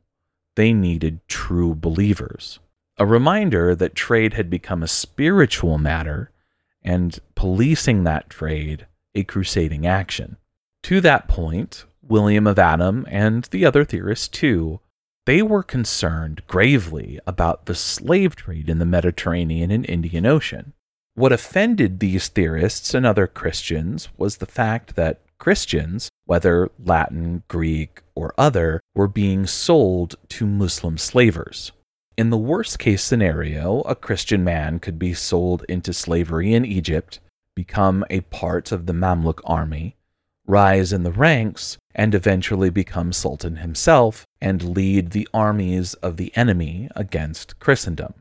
They 0.58 0.74
needed 0.74 1.26
true 1.30 1.74
believers. 1.74 2.60
A 2.98 3.06
reminder 3.06 3.74
that 3.76 3.96
trade 3.96 4.34
had 4.34 4.50
become 4.50 4.84
a 4.84 4.88
spiritual 4.88 5.78
matter 5.78 6.32
and 6.84 7.18
policing 7.34 8.04
that 8.04 8.30
trade 8.30 8.88
a 9.16 9.24
crusading 9.24 9.88
action. 9.88 10.36
To 10.84 11.00
that 11.00 11.30
point, 11.30 11.86
William 12.02 12.46
of 12.46 12.60
Adam 12.60 13.06
and 13.10 13.46
the 13.46 13.66
other 13.66 13.86
theorists 13.86 14.28
too 14.28 14.82
they 15.30 15.44
were 15.44 15.62
concerned 15.62 16.42
gravely 16.48 17.20
about 17.28 17.68
the 17.68 17.76
slave 17.76 18.36
trade 18.36 18.68
in 18.68 18.80
the 18.80 18.84
Mediterranean 18.84 19.70
and 19.70 19.88
Indian 19.88 20.26
Ocean. 20.26 20.74
What 21.14 21.32
offended 21.32 22.00
these 22.00 22.30
theorists 22.30 22.96
and 22.96 23.06
other 23.06 23.28
Christians 23.28 24.10
was 24.18 24.38
the 24.38 24.48
fact 24.48 24.96
that 24.96 25.22
Christians, 25.38 26.10
whether 26.26 26.72
Latin, 26.84 27.44
Greek, 27.48 28.02
or 28.16 28.34
other, 28.40 28.82
were 28.96 29.08
being 29.08 29.46
sold 29.46 30.16
to 30.30 30.48
Muslim 30.48 30.98
slavers. 30.98 31.74
In 32.18 32.32
the 32.32 32.36
worst 32.36 32.80
case 32.80 33.04
scenario, 33.04 33.82
a 33.82 33.94
Christian 33.94 34.44
man 34.44 34.80
could 34.80 34.98
be 34.98 35.14
sold 35.14 35.64
into 35.70 35.94
slavery 35.94 36.56
in 36.56 36.66
Egypt, 36.66 37.20
become 37.56 38.04
a 38.10 38.22
part 38.22 38.72
of 38.72 38.88
the 38.88 38.94
Mamluk 38.94 39.42
army, 39.46 39.96
rise 40.48 40.92
in 40.92 41.04
the 41.04 41.12
ranks, 41.12 41.78
and 42.00 42.16
eventually 42.16 42.70
become 42.70 43.12
Sultan 43.12 43.58
himself 43.58 44.26
and 44.40 44.74
lead 44.74 45.10
the 45.10 45.28
armies 45.34 45.96
of 45.96 46.16
the 46.16 46.32
enemy 46.34 46.88
against 46.96 47.60
Christendom. 47.60 48.14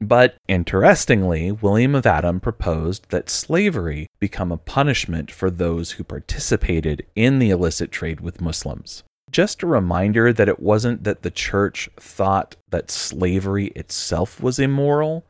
But 0.00 0.34
interestingly, 0.48 1.52
William 1.52 1.94
of 1.94 2.04
Adam 2.04 2.40
proposed 2.40 3.10
that 3.10 3.30
slavery 3.30 4.08
become 4.18 4.50
a 4.50 4.56
punishment 4.56 5.30
for 5.30 5.52
those 5.52 5.92
who 5.92 6.02
participated 6.02 7.06
in 7.14 7.38
the 7.38 7.50
illicit 7.50 7.92
trade 7.92 8.20
with 8.20 8.40
Muslims 8.40 9.04
just 9.30 9.62
a 9.62 9.66
reminder 9.66 10.32
that 10.32 10.48
it 10.48 10.60
wasn't 10.60 11.04
that 11.04 11.22
the 11.22 11.30
church 11.30 11.88
thought 11.96 12.56
that 12.70 12.90
slavery 12.90 13.68
itself 13.68 14.42
was 14.42 14.58
immoral, 14.58 15.24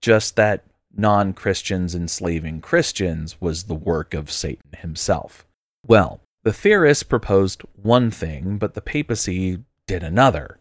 just 0.00 0.34
that 0.36 0.64
non 0.96 1.34
Christians 1.34 1.94
enslaving 1.94 2.62
Christians 2.62 3.38
was 3.40 3.64
the 3.64 3.74
work 3.74 4.14
of 4.14 4.32
Satan 4.32 4.72
himself. 4.78 5.46
Well, 5.86 6.20
the 6.44 6.52
theorists 6.52 7.02
proposed 7.02 7.62
one 7.74 8.10
thing, 8.10 8.58
but 8.58 8.74
the 8.74 8.80
papacy 8.80 9.58
did 9.86 10.02
another, 10.02 10.60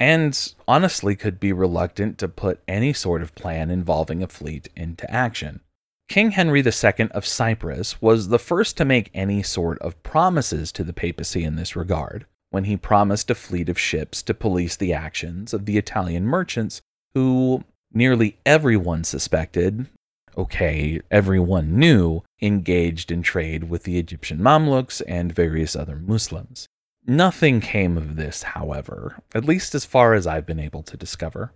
and 0.00 0.54
honestly 0.66 1.14
could 1.16 1.38
be 1.38 1.52
reluctant 1.52 2.18
to 2.18 2.28
put 2.28 2.62
any 2.66 2.92
sort 2.92 3.20
of 3.20 3.34
plan 3.34 3.70
involving 3.70 4.22
a 4.22 4.28
fleet 4.28 4.68
into 4.76 5.10
action. 5.10 5.60
King 6.08 6.30
Henry 6.30 6.60
II 6.60 7.10
of 7.10 7.26
Cyprus 7.26 8.00
was 8.00 8.28
the 8.28 8.38
first 8.38 8.76
to 8.78 8.84
make 8.84 9.10
any 9.12 9.42
sort 9.42 9.78
of 9.80 10.02
promises 10.02 10.72
to 10.72 10.82
the 10.82 10.94
papacy 10.94 11.44
in 11.44 11.56
this 11.56 11.76
regard, 11.76 12.24
when 12.50 12.64
he 12.64 12.76
promised 12.76 13.30
a 13.30 13.34
fleet 13.34 13.68
of 13.68 13.78
ships 13.78 14.22
to 14.22 14.32
police 14.32 14.76
the 14.76 14.94
actions 14.94 15.52
of 15.52 15.66
the 15.66 15.76
Italian 15.76 16.24
merchants 16.24 16.80
who 17.14 17.64
nearly 17.92 18.38
everyone 18.46 19.04
suspected, 19.04 19.86
okay, 20.38 21.00
everyone 21.10 21.76
knew, 21.76 22.22
engaged 22.40 23.10
in 23.10 23.22
trade 23.22 23.64
with 23.64 23.82
the 23.82 23.98
Egyptian 23.98 24.38
Mamluks 24.38 25.02
and 25.08 25.34
various 25.34 25.74
other 25.74 25.96
Muslims. 25.96 26.68
Nothing 27.04 27.60
came 27.60 27.96
of 27.96 28.16
this, 28.16 28.44
however, 28.44 29.20
at 29.34 29.44
least 29.44 29.74
as 29.74 29.84
far 29.84 30.14
as 30.14 30.26
I've 30.26 30.46
been 30.46 30.60
able 30.60 30.84
to 30.84 30.96
discover. 30.96 31.52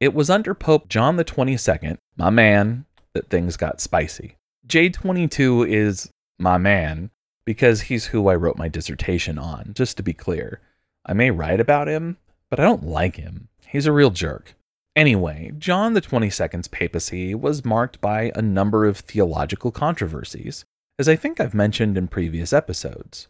It 0.00 0.14
was 0.14 0.28
under 0.28 0.54
Pope 0.54 0.88
John 0.88 1.16
the 1.16 1.24
22nd, 1.24 1.98
my 2.16 2.30
man, 2.30 2.86
that 3.12 3.30
things 3.30 3.56
got 3.56 3.80
spicy. 3.80 4.36
J22 4.66 5.68
is 5.68 6.10
my 6.38 6.58
man 6.58 7.10
because 7.44 7.82
he's 7.82 8.06
who 8.06 8.28
I 8.28 8.34
wrote 8.34 8.56
my 8.56 8.68
dissertation 8.68 9.38
on, 9.38 9.72
just 9.74 9.96
to 9.98 10.02
be 10.02 10.14
clear. 10.14 10.60
I 11.06 11.12
may 11.12 11.30
write 11.30 11.60
about 11.60 11.86
him, 11.86 12.16
but 12.50 12.58
I 12.58 12.64
don't 12.64 12.84
like 12.84 13.16
him. 13.16 13.48
He's 13.66 13.86
a 13.86 13.92
real 13.92 14.10
jerk. 14.10 14.54
Anyway, 14.96 15.52
John 15.58 15.94
the 15.94 16.00
22nd's 16.00 16.68
papacy 16.68 17.34
was 17.34 17.64
marked 17.64 18.00
by 18.00 18.30
a 18.34 18.42
number 18.42 18.86
of 18.86 18.98
theological 18.98 19.72
controversies, 19.72 20.64
as 20.98 21.08
I 21.08 21.16
think 21.16 21.40
I've 21.40 21.54
mentioned 21.54 21.98
in 21.98 22.06
previous 22.06 22.52
episodes. 22.52 23.26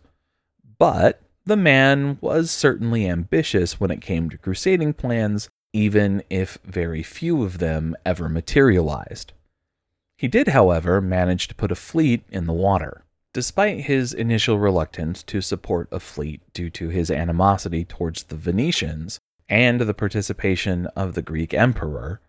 But 0.78 1.22
the 1.46 1.56
man 1.56 2.18
was 2.20 2.50
certainly 2.50 3.08
ambitious 3.08 3.80
when 3.80 3.90
it 3.90 4.02
came 4.02 4.28
to 4.28 4.38
crusading 4.38 4.94
plans, 4.94 5.48
even 5.72 6.22
if 6.28 6.58
very 6.64 7.02
few 7.02 7.42
of 7.42 7.58
them 7.58 7.96
ever 8.04 8.28
materialized. 8.28 9.32
He 10.18 10.28
did, 10.28 10.48
however, 10.48 11.00
manage 11.00 11.48
to 11.48 11.54
put 11.54 11.72
a 11.72 11.76
fleet 11.76 12.24
in 12.30 12.46
the 12.46 12.52
water. 12.52 13.04
Despite 13.32 13.80
his 13.80 14.12
initial 14.12 14.58
reluctance 14.58 15.22
to 15.24 15.40
support 15.40 15.88
a 15.90 15.98
fleet 15.98 16.40
due 16.52 16.70
to 16.70 16.88
his 16.90 17.10
animosity 17.10 17.84
towards 17.84 18.24
the 18.24 18.36
Venetians 18.36 19.18
and 19.48 19.80
the 19.80 19.94
participation 19.94 20.86
of 20.96 21.14
the 21.14 21.22
Greek 21.22 21.54
emperor, 21.54 22.20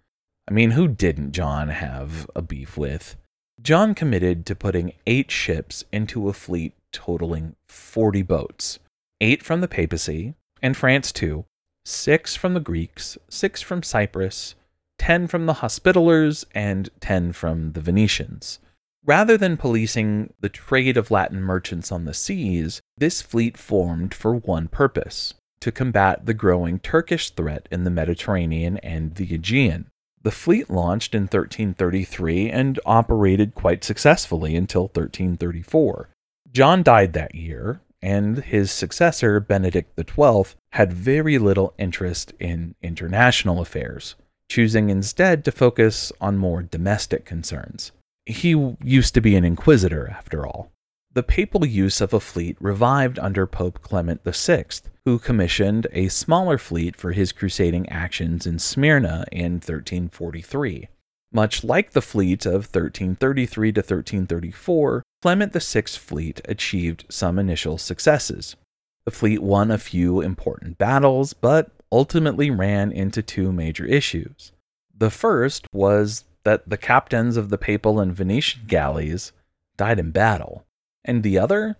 I 0.48 0.54
mean, 0.54 0.72
who 0.72 0.88
didn't 0.88 1.32
John 1.32 1.70
have 1.70 2.30
a 2.36 2.42
beef 2.42 2.78
with? 2.78 3.16
John 3.62 3.96
committed 3.96 4.46
to 4.46 4.56
putting 4.56 4.94
eight 5.08 5.32
ships 5.32 5.84
into 5.92 6.30
a 6.30 6.34
fleet 6.34 6.74
totaling 6.92 7.56
40 7.68 8.22
boats, 8.22 8.80
eight 9.22 9.44
from 9.44 9.62
the 9.62 9.68
papacy 9.68 10.36
and 10.62 10.76
France 10.76 11.12
too, 11.12 11.46
six 11.86 12.36
from 12.36 12.54
the 12.54 12.60
Greeks, 12.60 13.18
six 13.30 13.62
from 13.62 13.82
Cyprus, 13.82 14.56
10 14.98 15.28
from 15.28 15.46
the 15.46 15.56
Hospitallers, 15.56 16.46
and 16.54 16.90
10 17.00 17.34
from 17.34 17.74
the 17.74 17.82
Venetians. 17.82 18.60
Rather 19.06 19.38
than 19.38 19.58
policing 19.58 20.34
the 20.40 20.50
trade 20.50 20.98
of 20.98 21.12
Latin 21.12 21.42
merchants 21.42 21.92
on 21.92 22.06
the 22.06 22.14
seas, 22.14 22.82
this 22.98 23.22
fleet 23.22 23.58
formed 23.58 24.14
for 24.14 24.36
one 24.36 24.68
purpose 24.68 25.36
to 25.60 25.72
combat 25.72 26.26
the 26.26 26.34
growing 26.34 26.80
Turkish 26.80 27.32
threat 27.32 27.68
in 27.72 27.84
the 27.84 27.90
Mediterranean 27.90 28.78
and 28.78 29.16
the 29.16 29.34
Aegean. 29.34 29.88
The 30.22 30.32
fleet 30.32 30.70
launched 30.70 31.14
in 31.14 31.24
1333 31.24 32.50
and 32.50 32.80
operated 32.86 33.54
quite 33.54 33.84
successfully 33.84 34.56
until 34.56 34.84
1334. 34.84 36.10
John 36.52 36.84
died 36.84 37.14
that 37.14 37.36
year, 37.36 37.82
and 38.02 38.40
his 38.40 38.72
successor, 38.72 39.40
Benedict 39.40 40.00
XII, 40.00 40.56
had 40.72 40.94
very 40.94 41.38
little 41.38 41.74
interest 41.78 42.34
in 42.40 42.76
international 42.82 43.62
affairs, 43.62 44.16
choosing 44.50 44.90
instead 44.90 45.44
to 45.46 45.52
focus 45.52 46.12
on 46.22 46.38
more 46.38 46.62
domestic 46.62 47.26
concerns. 47.26 47.92
He 48.26 48.76
used 48.84 49.14
to 49.14 49.22
be 49.22 49.36
an 49.36 49.46
inquisitor, 49.46 50.08
after 50.10 50.46
all. 50.46 50.72
The 51.16 51.24
papal 51.24 51.66
use 51.66 52.02
of 52.02 52.14
a 52.14 52.20
fleet 52.20 52.58
revived 52.60 53.18
under 53.20 53.48
Pope 53.48 53.82
Clement 53.82 54.22
VI, 54.26 54.66
who 55.06 55.18
commissioned 55.18 55.88
a 55.94 56.10
smaller 56.10 56.58
fleet 56.58 56.98
for 56.98 57.14
his 57.14 57.32
crusading 57.32 57.88
actions 57.88 58.46
in 58.46 58.60
Smyrna 58.60 59.24
in 59.32 59.54
1343. 59.54 60.90
Much 61.32 61.64
like 61.64 61.92
the 61.92 62.02
fleet 62.02 62.46
of 62.46 62.66
1333 62.66 63.72
to 63.72 63.80
1334, 63.80 65.04
Clement 65.22 65.54
VI's 65.54 65.96
fleet 65.96 66.42
achieved 66.44 67.06
some 67.08 67.40
initial 67.40 67.78
successes. 67.78 68.58
The 69.06 69.12
fleet 69.12 69.42
won 69.42 69.72
a 69.72 69.78
few 69.78 70.20
important 70.20 70.78
battles, 70.78 71.32
but 71.32 71.72
ultimately 71.94 72.52
ran 72.52 72.92
into 72.92 73.22
two 73.22 73.54
major 73.54 73.86
issues. 73.86 74.52
The 74.94 75.12
first 75.12 75.66
was 75.72 76.26
that 76.44 76.70
the 76.70 76.78
captains 76.78 77.38
of 77.38 77.50
the 77.50 77.58
papal 77.58 78.02
and 78.02 78.14
Venetian 78.14 78.64
galleys 78.68 79.32
died 79.78 79.98
in 79.98 80.12
battle. 80.12 80.65
And 81.06 81.22
the 81.24 81.38
other? 81.38 81.78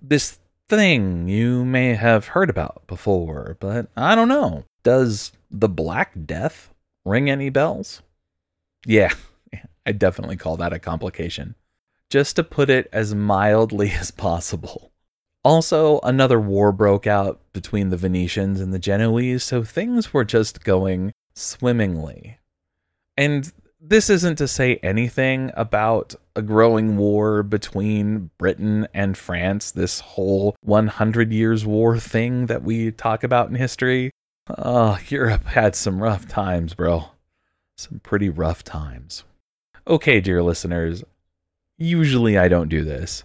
This 0.00 0.38
thing 0.68 1.28
you 1.28 1.64
may 1.64 1.94
have 1.94 2.28
heard 2.28 2.48
about 2.48 2.84
before, 2.86 3.56
but 3.60 3.88
I 3.96 4.14
don't 4.14 4.28
know. 4.28 4.64
Does 4.82 5.32
the 5.50 5.68
Black 5.68 6.12
Death 6.24 6.72
ring 7.04 7.28
any 7.28 7.50
bells? 7.50 8.00
Yeah, 8.86 9.12
I 9.86 9.92
definitely 9.92 10.36
call 10.36 10.56
that 10.58 10.72
a 10.72 10.78
complication. 10.78 11.56
Just 12.10 12.36
to 12.36 12.44
put 12.44 12.70
it 12.70 12.88
as 12.92 13.14
mildly 13.14 13.90
as 13.98 14.10
possible. 14.10 14.92
Also, 15.42 16.00
another 16.02 16.40
war 16.40 16.72
broke 16.72 17.06
out 17.06 17.40
between 17.52 17.90
the 17.90 17.98
Venetians 17.98 18.60
and 18.60 18.72
the 18.72 18.78
Genoese, 18.78 19.44
so 19.44 19.62
things 19.62 20.14
were 20.14 20.24
just 20.24 20.64
going 20.64 21.12
swimmingly. 21.34 22.38
And 23.16 23.52
this 23.86 24.08
isn't 24.08 24.36
to 24.36 24.48
say 24.48 24.76
anything 24.76 25.50
about 25.54 26.14
a 26.34 26.40
growing 26.40 26.96
war 26.96 27.42
between 27.42 28.30
Britain 28.38 28.88
and 28.94 29.16
France, 29.16 29.70
this 29.70 30.00
whole 30.00 30.56
100 30.62 31.30
years 31.32 31.66
war 31.66 31.98
thing 31.98 32.46
that 32.46 32.62
we 32.62 32.90
talk 32.92 33.22
about 33.22 33.50
in 33.50 33.56
history. 33.56 34.10
Oh, 34.48 34.98
Europe 35.08 35.44
had 35.44 35.76
some 35.76 36.02
rough 36.02 36.26
times, 36.26 36.72
bro. 36.72 37.10
Some 37.76 38.00
pretty 38.00 38.30
rough 38.30 38.64
times. 38.64 39.24
Okay, 39.86 40.20
dear 40.20 40.42
listeners, 40.42 41.04
usually 41.76 42.38
I 42.38 42.48
don't 42.48 42.68
do 42.68 42.84
this. 42.84 43.24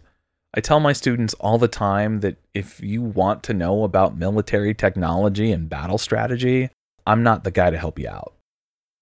I 0.53 0.59
tell 0.59 0.81
my 0.81 0.91
students 0.91 1.35
all 1.35 1.57
the 1.57 1.69
time 1.69 2.19
that 2.19 2.35
if 2.53 2.81
you 2.81 3.01
want 3.01 3.43
to 3.43 3.53
know 3.53 3.85
about 3.85 4.17
military 4.17 4.73
technology 4.73 5.53
and 5.53 5.69
battle 5.69 5.97
strategy, 5.97 6.69
I'm 7.07 7.23
not 7.23 7.45
the 7.45 7.51
guy 7.51 7.69
to 7.69 7.77
help 7.77 7.97
you 7.97 8.09
out. 8.09 8.33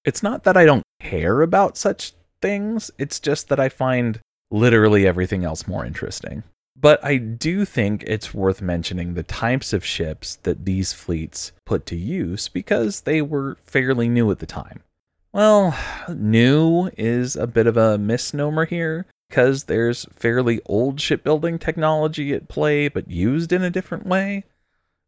It's 0.08 0.24
not 0.24 0.46
that 0.46 0.56
I 0.56 0.64
don't 0.64 0.84
care 1.02 1.42
about 1.42 1.76
such 1.76 2.14
things, 2.42 2.90
it's 2.98 3.20
just 3.20 3.50
that 3.50 3.60
I 3.60 3.68
find 3.68 4.22
literally 4.50 5.06
everything 5.06 5.44
else 5.44 5.68
more 5.68 5.86
interesting. 5.86 6.44
But 6.80 7.04
I 7.04 7.18
do 7.18 7.66
think 7.66 8.04
it's 8.08 8.34
worth 8.34 8.62
mentioning 8.62 9.16
the 9.16 9.24
types 9.24 9.74
of 9.74 9.84
ships 9.84 10.38
that 10.44 10.64
these 10.64 10.94
fleets 10.94 11.52
put 11.66 11.86
to 11.88 11.98
use 11.98 12.48
because 12.48 13.02
they 13.02 13.22
were 13.22 13.58
fairly 13.60 14.08
new 14.08 14.32
at 14.32 14.40
the 14.40 14.46
time. 14.46 14.82
Well, 15.34 15.78
new 16.08 16.90
is 16.98 17.36
a 17.36 17.46
bit 17.46 17.68
of 17.68 17.76
a 17.76 17.98
misnomer 17.98 18.64
here 18.64 19.08
because 19.28 19.66
there's 19.66 20.06
fairly 20.14 20.62
old 20.68 21.02
shipbuilding 21.02 21.60
technology 21.60 22.34
at 22.34 22.48
play 22.48 22.88
but 22.88 23.12
used 23.12 23.52
in 23.52 23.62
a 23.62 23.70
different 23.70 24.06
way. 24.06 24.46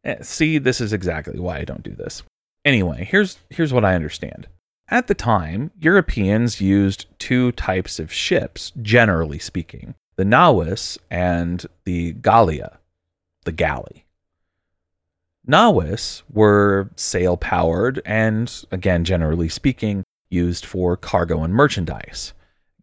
Eh, 0.04 0.18
see, 0.24 0.58
this 0.58 0.82
is 0.82 0.92
exactly 0.92 1.40
why 1.40 1.60
I 1.60 1.64
don't 1.64 1.84
do 1.84 1.96
this. 1.96 2.22
Anyway, 2.66 3.08
here's 3.10 3.38
here's 3.50 3.72
what 3.72 3.86
I 3.86 3.96
understand. 3.96 4.50
At 4.92 5.06
the 5.06 5.14
time, 5.14 5.70
Europeans 5.80 6.60
used 6.60 7.06
two 7.20 7.52
types 7.52 8.00
of 8.00 8.12
ships, 8.12 8.72
generally 8.82 9.40
speaking 9.40 9.96
the 10.16 10.26
Nauis 10.26 10.98
and 11.10 11.66
the 11.86 12.12
Gallia, 12.14 12.80
the 13.46 13.54
galley. 13.54 14.06
Nawis 15.48 16.24
were 16.30 16.90
sail 16.98 17.38
powered 17.38 18.02
and, 18.06 18.66
again, 18.70 19.06
generally 19.06 19.48
speaking, 19.48 20.04
used 20.30 20.66
for 20.66 20.98
cargo 20.98 21.44
and 21.44 21.54
merchandise. 21.54 22.34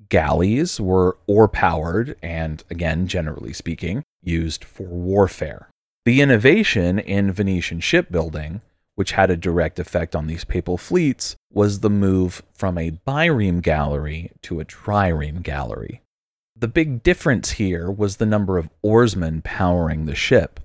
Galleys 0.08 0.80
were 0.80 1.18
oar 1.26 1.46
powered 1.46 2.16
and, 2.22 2.64
again, 2.70 3.06
generally 3.06 3.52
speaking, 3.52 4.02
used 4.22 4.64
for 4.64 4.86
warfare. 4.86 5.68
The 6.06 6.22
innovation 6.22 6.98
in 6.98 7.32
Venetian 7.32 7.80
shipbuilding, 7.80 8.62
which 8.96 9.12
had 9.12 9.30
a 9.30 9.36
direct 9.36 9.78
effect 9.78 10.16
on 10.16 10.26
these 10.26 10.44
papal 10.44 10.76
fleets, 10.76 11.36
was 11.52 11.80
the 11.80 11.90
move 11.90 12.42
from 12.52 12.76
a 12.76 12.98
bireme 13.06 13.62
galley 13.62 14.32
to 14.42 14.58
a 14.58 14.64
trireme 14.64 15.42
galley. 15.42 16.02
The 16.58 16.68
big 16.68 17.02
difference 17.02 17.52
here 17.52 17.90
was 17.90 18.16
the 18.16 18.26
number 18.26 18.58
of 18.58 18.70
oarsmen 18.82 19.42
powering 19.42 20.06
the 20.06 20.14
ship. 20.14 20.58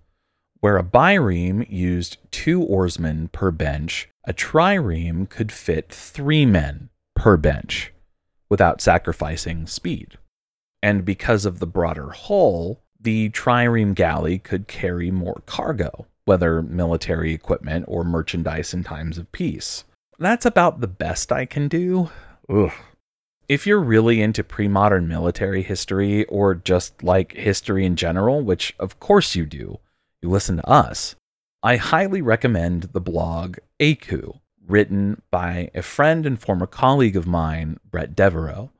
Where 0.61 0.77
a 0.77 0.83
bireme 0.83 1.69
used 1.69 2.17
two 2.31 2.63
oarsmen 2.63 3.27
per 3.29 3.51
bench, 3.51 4.09
a 4.23 4.33
trireme 4.33 5.27
could 5.27 5.51
fit 5.51 5.89
three 5.89 6.45
men 6.45 6.89
per 7.15 7.35
bench 7.35 7.91
without 8.49 8.81
sacrificing 8.81 9.67
speed. 9.67 10.17
And 10.81 11.03
because 11.03 11.45
of 11.45 11.59
the 11.59 11.67
broader 11.67 12.11
hull, 12.11 12.81
the 12.99 13.29
trireme 13.29 13.93
galley 13.93 14.39
could 14.39 14.67
carry 14.67 15.11
more 15.11 15.41
cargo, 15.45 16.05
whether 16.31 16.61
military 16.61 17.33
equipment 17.33 17.83
or 17.89 18.05
merchandise 18.05 18.73
in 18.73 18.85
times 18.85 19.17
of 19.17 19.29
peace. 19.33 19.83
That's 20.17 20.45
about 20.45 20.79
the 20.79 20.87
best 20.87 21.29
I 21.29 21.43
can 21.43 21.67
do. 21.67 22.09
Ugh. 22.47 22.71
If 23.49 23.67
you're 23.67 23.81
really 23.81 24.21
into 24.21 24.41
pre 24.41 24.69
modern 24.69 25.09
military 25.09 25.61
history 25.61 26.23
or 26.27 26.55
just 26.55 27.03
like 27.03 27.33
history 27.33 27.85
in 27.85 27.97
general, 27.97 28.41
which 28.41 28.73
of 28.79 28.97
course 29.01 29.35
you 29.35 29.45
do, 29.45 29.79
you 30.21 30.29
listen 30.29 30.55
to 30.55 30.69
us, 30.69 31.17
I 31.61 31.75
highly 31.75 32.21
recommend 32.21 32.83
the 32.93 33.01
blog 33.01 33.57
ACOUP, 33.81 34.39
written 34.65 35.21
by 35.31 35.69
a 35.75 35.81
friend 35.81 36.25
and 36.25 36.39
former 36.39 36.65
colleague 36.65 37.17
of 37.17 37.27
mine, 37.27 37.77
Bret 37.91 38.15
Devereaux. 38.15 38.71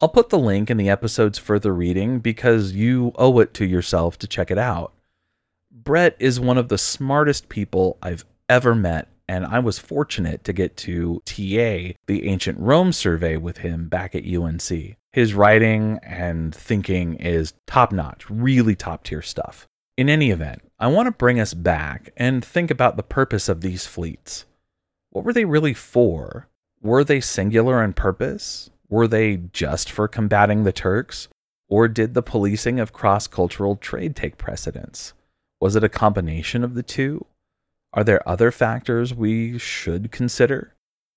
I'll 0.00 0.08
put 0.08 0.30
the 0.30 0.38
link 0.38 0.70
in 0.70 0.78
the 0.78 0.88
episode's 0.88 1.36
further 1.36 1.74
reading 1.74 2.20
because 2.20 2.72
you 2.72 3.12
owe 3.16 3.40
it 3.40 3.52
to 3.54 3.66
yourself 3.66 4.16
to 4.20 4.26
check 4.26 4.50
it 4.50 4.56
out. 4.56 4.94
Bret 5.84 6.16
is 6.18 6.40
one 6.40 6.58
of 6.58 6.68
the 6.68 6.78
smartest 6.78 7.48
people 7.48 7.98
I've 8.02 8.24
ever 8.48 8.74
met, 8.74 9.08
and 9.28 9.46
I 9.46 9.60
was 9.60 9.78
fortunate 9.78 10.42
to 10.44 10.52
get 10.52 10.76
to 10.78 11.22
TA 11.24 11.94
the 12.06 12.24
Ancient 12.24 12.58
Rome 12.58 12.92
survey 12.92 13.36
with 13.36 13.58
him 13.58 13.88
back 13.88 14.16
at 14.16 14.26
UNC. 14.26 14.96
His 15.12 15.34
writing 15.34 16.00
and 16.02 16.52
thinking 16.54 17.14
is 17.14 17.54
top 17.66 17.92
notch, 17.92 18.28
really 18.28 18.74
top 18.74 19.04
tier 19.04 19.22
stuff. 19.22 19.66
In 19.96 20.08
any 20.08 20.30
event, 20.30 20.62
I 20.80 20.88
want 20.88 21.06
to 21.06 21.12
bring 21.12 21.38
us 21.38 21.54
back 21.54 22.12
and 22.16 22.44
think 22.44 22.70
about 22.72 22.96
the 22.96 23.02
purpose 23.04 23.48
of 23.48 23.60
these 23.60 23.86
fleets. 23.86 24.46
What 25.10 25.24
were 25.24 25.32
they 25.32 25.44
really 25.44 25.74
for? 25.74 26.48
Were 26.82 27.04
they 27.04 27.20
singular 27.20 27.84
in 27.84 27.92
purpose? 27.92 28.70
Were 28.88 29.06
they 29.06 29.36
just 29.52 29.90
for 29.90 30.08
combating 30.08 30.64
the 30.64 30.72
Turks? 30.72 31.28
Or 31.68 31.86
did 31.86 32.14
the 32.14 32.22
policing 32.22 32.80
of 32.80 32.92
cross 32.92 33.26
cultural 33.26 33.76
trade 33.76 34.16
take 34.16 34.38
precedence? 34.38 35.12
Was 35.60 35.76
it 35.76 35.84
a 35.84 35.88
combination 35.88 36.62
of 36.62 36.74
the 36.74 36.82
two? 36.82 37.26
Are 37.92 38.04
there 38.04 38.26
other 38.28 38.50
factors 38.50 39.14
we 39.14 39.58
should 39.58 40.12
consider? 40.12 40.74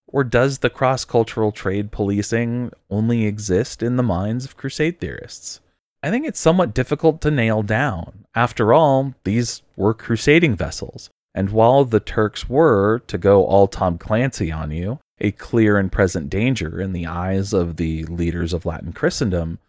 Or 0.07 0.23
does 0.23 0.59
the 0.59 0.69
cross 0.69 1.05
cultural 1.05 1.51
trade 1.51 1.91
policing 1.91 2.71
only 2.89 3.25
exist 3.25 3.83
in 3.83 3.95
the 3.95 4.03
minds 4.03 4.45
of 4.45 4.57
crusade 4.57 4.99
theorists? 4.99 5.59
I 6.03 6.09
think 6.09 6.25
it's 6.25 6.39
somewhat 6.39 6.73
difficult 6.73 7.21
to 7.21 7.31
nail 7.31 7.61
down. 7.61 8.25
After 8.33 8.73
all, 8.73 9.13
these 9.23 9.61
were 9.75 9.93
crusading 9.93 10.55
vessels, 10.55 11.09
and 11.35 11.51
while 11.51 11.85
the 11.85 11.99
Turks 11.99 12.49
were, 12.49 12.99
to 13.07 13.17
go 13.17 13.45
all 13.45 13.67
Tom 13.67 13.97
Clancy 13.97 14.51
on 14.51 14.71
you, 14.71 14.99
a 15.19 15.31
clear 15.31 15.77
and 15.77 15.91
present 15.91 16.29
danger 16.29 16.81
in 16.81 16.93
the 16.93 17.05
eyes 17.05 17.53
of 17.53 17.77
the 17.77 18.03
leaders 18.05 18.53
of 18.53 18.65
Latin 18.65 18.91
Christendom, 18.91 19.59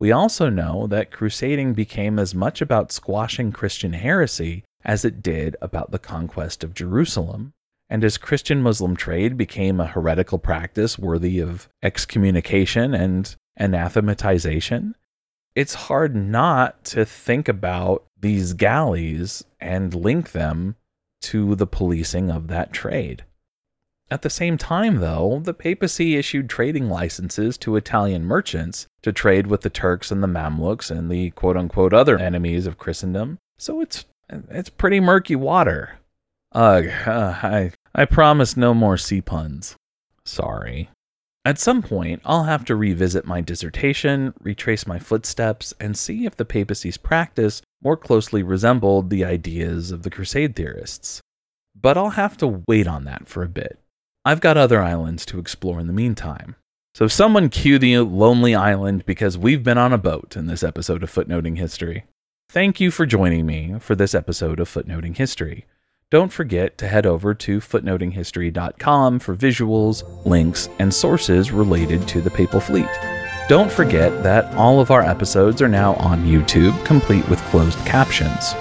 we 0.00 0.12
also 0.12 0.48
know 0.48 0.86
that 0.86 1.10
crusading 1.10 1.74
became 1.74 2.18
as 2.18 2.34
much 2.34 2.60
about 2.60 2.92
squashing 2.92 3.50
Christian 3.50 3.94
heresy 3.94 4.64
as 4.84 5.04
it 5.04 5.22
did 5.22 5.56
about 5.60 5.90
the 5.90 5.98
conquest 5.98 6.62
of 6.62 6.74
Jerusalem. 6.74 7.52
And 7.90 8.04
as 8.04 8.18
Christian 8.18 8.62
Muslim 8.62 8.96
trade 8.96 9.36
became 9.36 9.80
a 9.80 9.86
heretical 9.86 10.38
practice 10.38 10.98
worthy 10.98 11.40
of 11.40 11.68
excommunication 11.82 12.94
and 12.94 13.34
anathematization, 13.56 14.94
it's 15.54 15.74
hard 15.74 16.14
not 16.14 16.84
to 16.84 17.04
think 17.04 17.48
about 17.48 18.04
these 18.20 18.52
galleys 18.52 19.42
and 19.58 19.94
link 19.94 20.32
them 20.32 20.76
to 21.22 21.56
the 21.56 21.66
policing 21.66 22.30
of 22.30 22.46
that 22.48 22.72
trade. 22.72 23.24
At 24.10 24.22
the 24.22 24.30
same 24.30 24.56
time, 24.56 24.96
though, 24.96 25.40
the 25.44 25.52
papacy 25.52 26.16
issued 26.16 26.48
trading 26.48 26.88
licenses 26.88 27.58
to 27.58 27.76
Italian 27.76 28.24
merchants 28.24 28.86
to 29.02 29.12
trade 29.12 29.48
with 29.48 29.60
the 29.60 29.70
Turks 29.70 30.10
and 30.10 30.22
the 30.22 30.28
Mamluks 30.28 30.90
and 30.90 31.10
the 31.10 31.30
quote 31.30 31.58
unquote 31.58 31.92
other 31.92 32.18
enemies 32.18 32.66
of 32.66 32.78
Christendom, 32.78 33.38
so 33.58 33.82
it's 33.82 34.06
it's 34.30 34.70
pretty 34.70 35.00
murky 35.00 35.36
water. 35.36 35.98
Ugh, 36.52 36.86
uh, 37.06 37.34
I, 37.42 37.72
I 37.94 38.04
promise 38.06 38.56
no 38.56 38.72
more 38.72 38.96
sea 38.96 39.20
puns. 39.20 39.76
Sorry. 40.24 40.88
At 41.44 41.58
some 41.58 41.82
point, 41.82 42.20
I'll 42.24 42.44
have 42.44 42.64
to 42.66 42.76
revisit 42.76 43.24
my 43.24 43.40
dissertation, 43.40 44.34
retrace 44.40 44.86
my 44.86 44.98
footsteps, 44.98 45.72
and 45.80 45.96
see 45.96 46.26
if 46.26 46.36
the 46.36 46.44
papacy's 46.44 46.96
practice 46.98 47.62
more 47.82 47.96
closely 47.96 48.42
resembled 48.42 49.08
the 49.08 49.24
ideas 49.24 49.90
of 49.90 50.02
the 50.02 50.10
Crusade 50.10 50.56
theorists. 50.56 51.20
But 51.80 51.96
I'll 51.96 52.10
have 52.10 52.36
to 52.38 52.62
wait 52.66 52.86
on 52.86 53.04
that 53.04 53.28
for 53.28 53.42
a 53.42 53.48
bit. 53.48 53.78
I've 54.24 54.40
got 54.40 54.56
other 54.56 54.80
islands 54.82 55.24
to 55.26 55.38
explore 55.38 55.80
in 55.80 55.86
the 55.86 55.92
meantime. 55.92 56.56
So, 56.94 57.06
someone 57.06 57.48
cue 57.48 57.78
the 57.78 57.98
Lonely 57.98 58.54
Island 58.54 59.06
because 59.06 59.38
we've 59.38 59.62
been 59.62 59.78
on 59.78 59.92
a 59.92 59.98
boat 59.98 60.36
in 60.36 60.46
this 60.46 60.62
episode 60.62 61.02
of 61.02 61.10
Footnoting 61.10 61.56
History. 61.56 62.04
Thank 62.50 62.80
you 62.80 62.90
for 62.90 63.06
joining 63.06 63.46
me 63.46 63.76
for 63.78 63.94
this 63.94 64.14
episode 64.14 64.58
of 64.58 64.68
Footnoting 64.68 65.16
History. 65.16 65.66
Don't 66.10 66.32
forget 66.32 66.78
to 66.78 66.88
head 66.88 67.04
over 67.04 67.34
to 67.34 67.60
footnotinghistory.com 67.60 69.18
for 69.18 69.36
visuals, 69.36 70.24
links, 70.24 70.70
and 70.78 70.92
sources 70.92 71.52
related 71.52 72.08
to 72.08 72.22
the 72.22 72.30
Papal 72.30 72.60
Fleet. 72.60 72.88
Don't 73.48 73.70
forget 73.70 74.22
that 74.22 74.54
all 74.54 74.80
of 74.80 74.90
our 74.90 75.02
episodes 75.02 75.60
are 75.60 75.68
now 75.68 75.94
on 75.94 76.24
YouTube, 76.24 76.84
complete 76.86 77.28
with 77.28 77.40
closed 77.44 77.78
captions. 77.86 78.54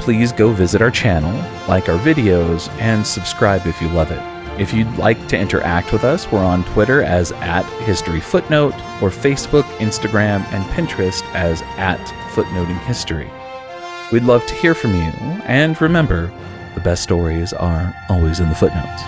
Please 0.00 0.32
go 0.32 0.52
visit 0.52 0.80
our 0.80 0.90
channel, 0.90 1.32
like 1.68 1.88
our 1.88 1.98
videos, 1.98 2.68
and 2.80 3.06
subscribe 3.06 3.66
if 3.66 3.80
you 3.82 3.88
love 3.88 4.10
it. 4.10 4.31
If 4.62 4.72
you'd 4.72 4.96
like 4.96 5.26
to 5.26 5.36
interact 5.36 5.92
with 5.92 6.04
us, 6.04 6.30
we're 6.30 6.44
on 6.44 6.62
Twitter 6.66 7.02
as 7.02 7.32
at 7.32 7.64
History 7.82 8.20
Footnote, 8.20 8.74
or 9.02 9.10
Facebook, 9.10 9.64
Instagram, 9.78 10.44
and 10.52 10.64
Pinterest 10.66 11.24
as 11.34 11.62
at 11.78 11.98
Footnoting 12.30 12.78
History. 12.84 13.28
We'd 14.12 14.22
love 14.22 14.46
to 14.46 14.54
hear 14.54 14.76
from 14.76 14.94
you, 14.94 15.10
and 15.46 15.78
remember, 15.82 16.32
the 16.76 16.80
best 16.80 17.02
stories 17.02 17.52
are 17.52 17.92
always 18.08 18.38
in 18.38 18.48
the 18.50 18.54
footnotes. 18.54 19.02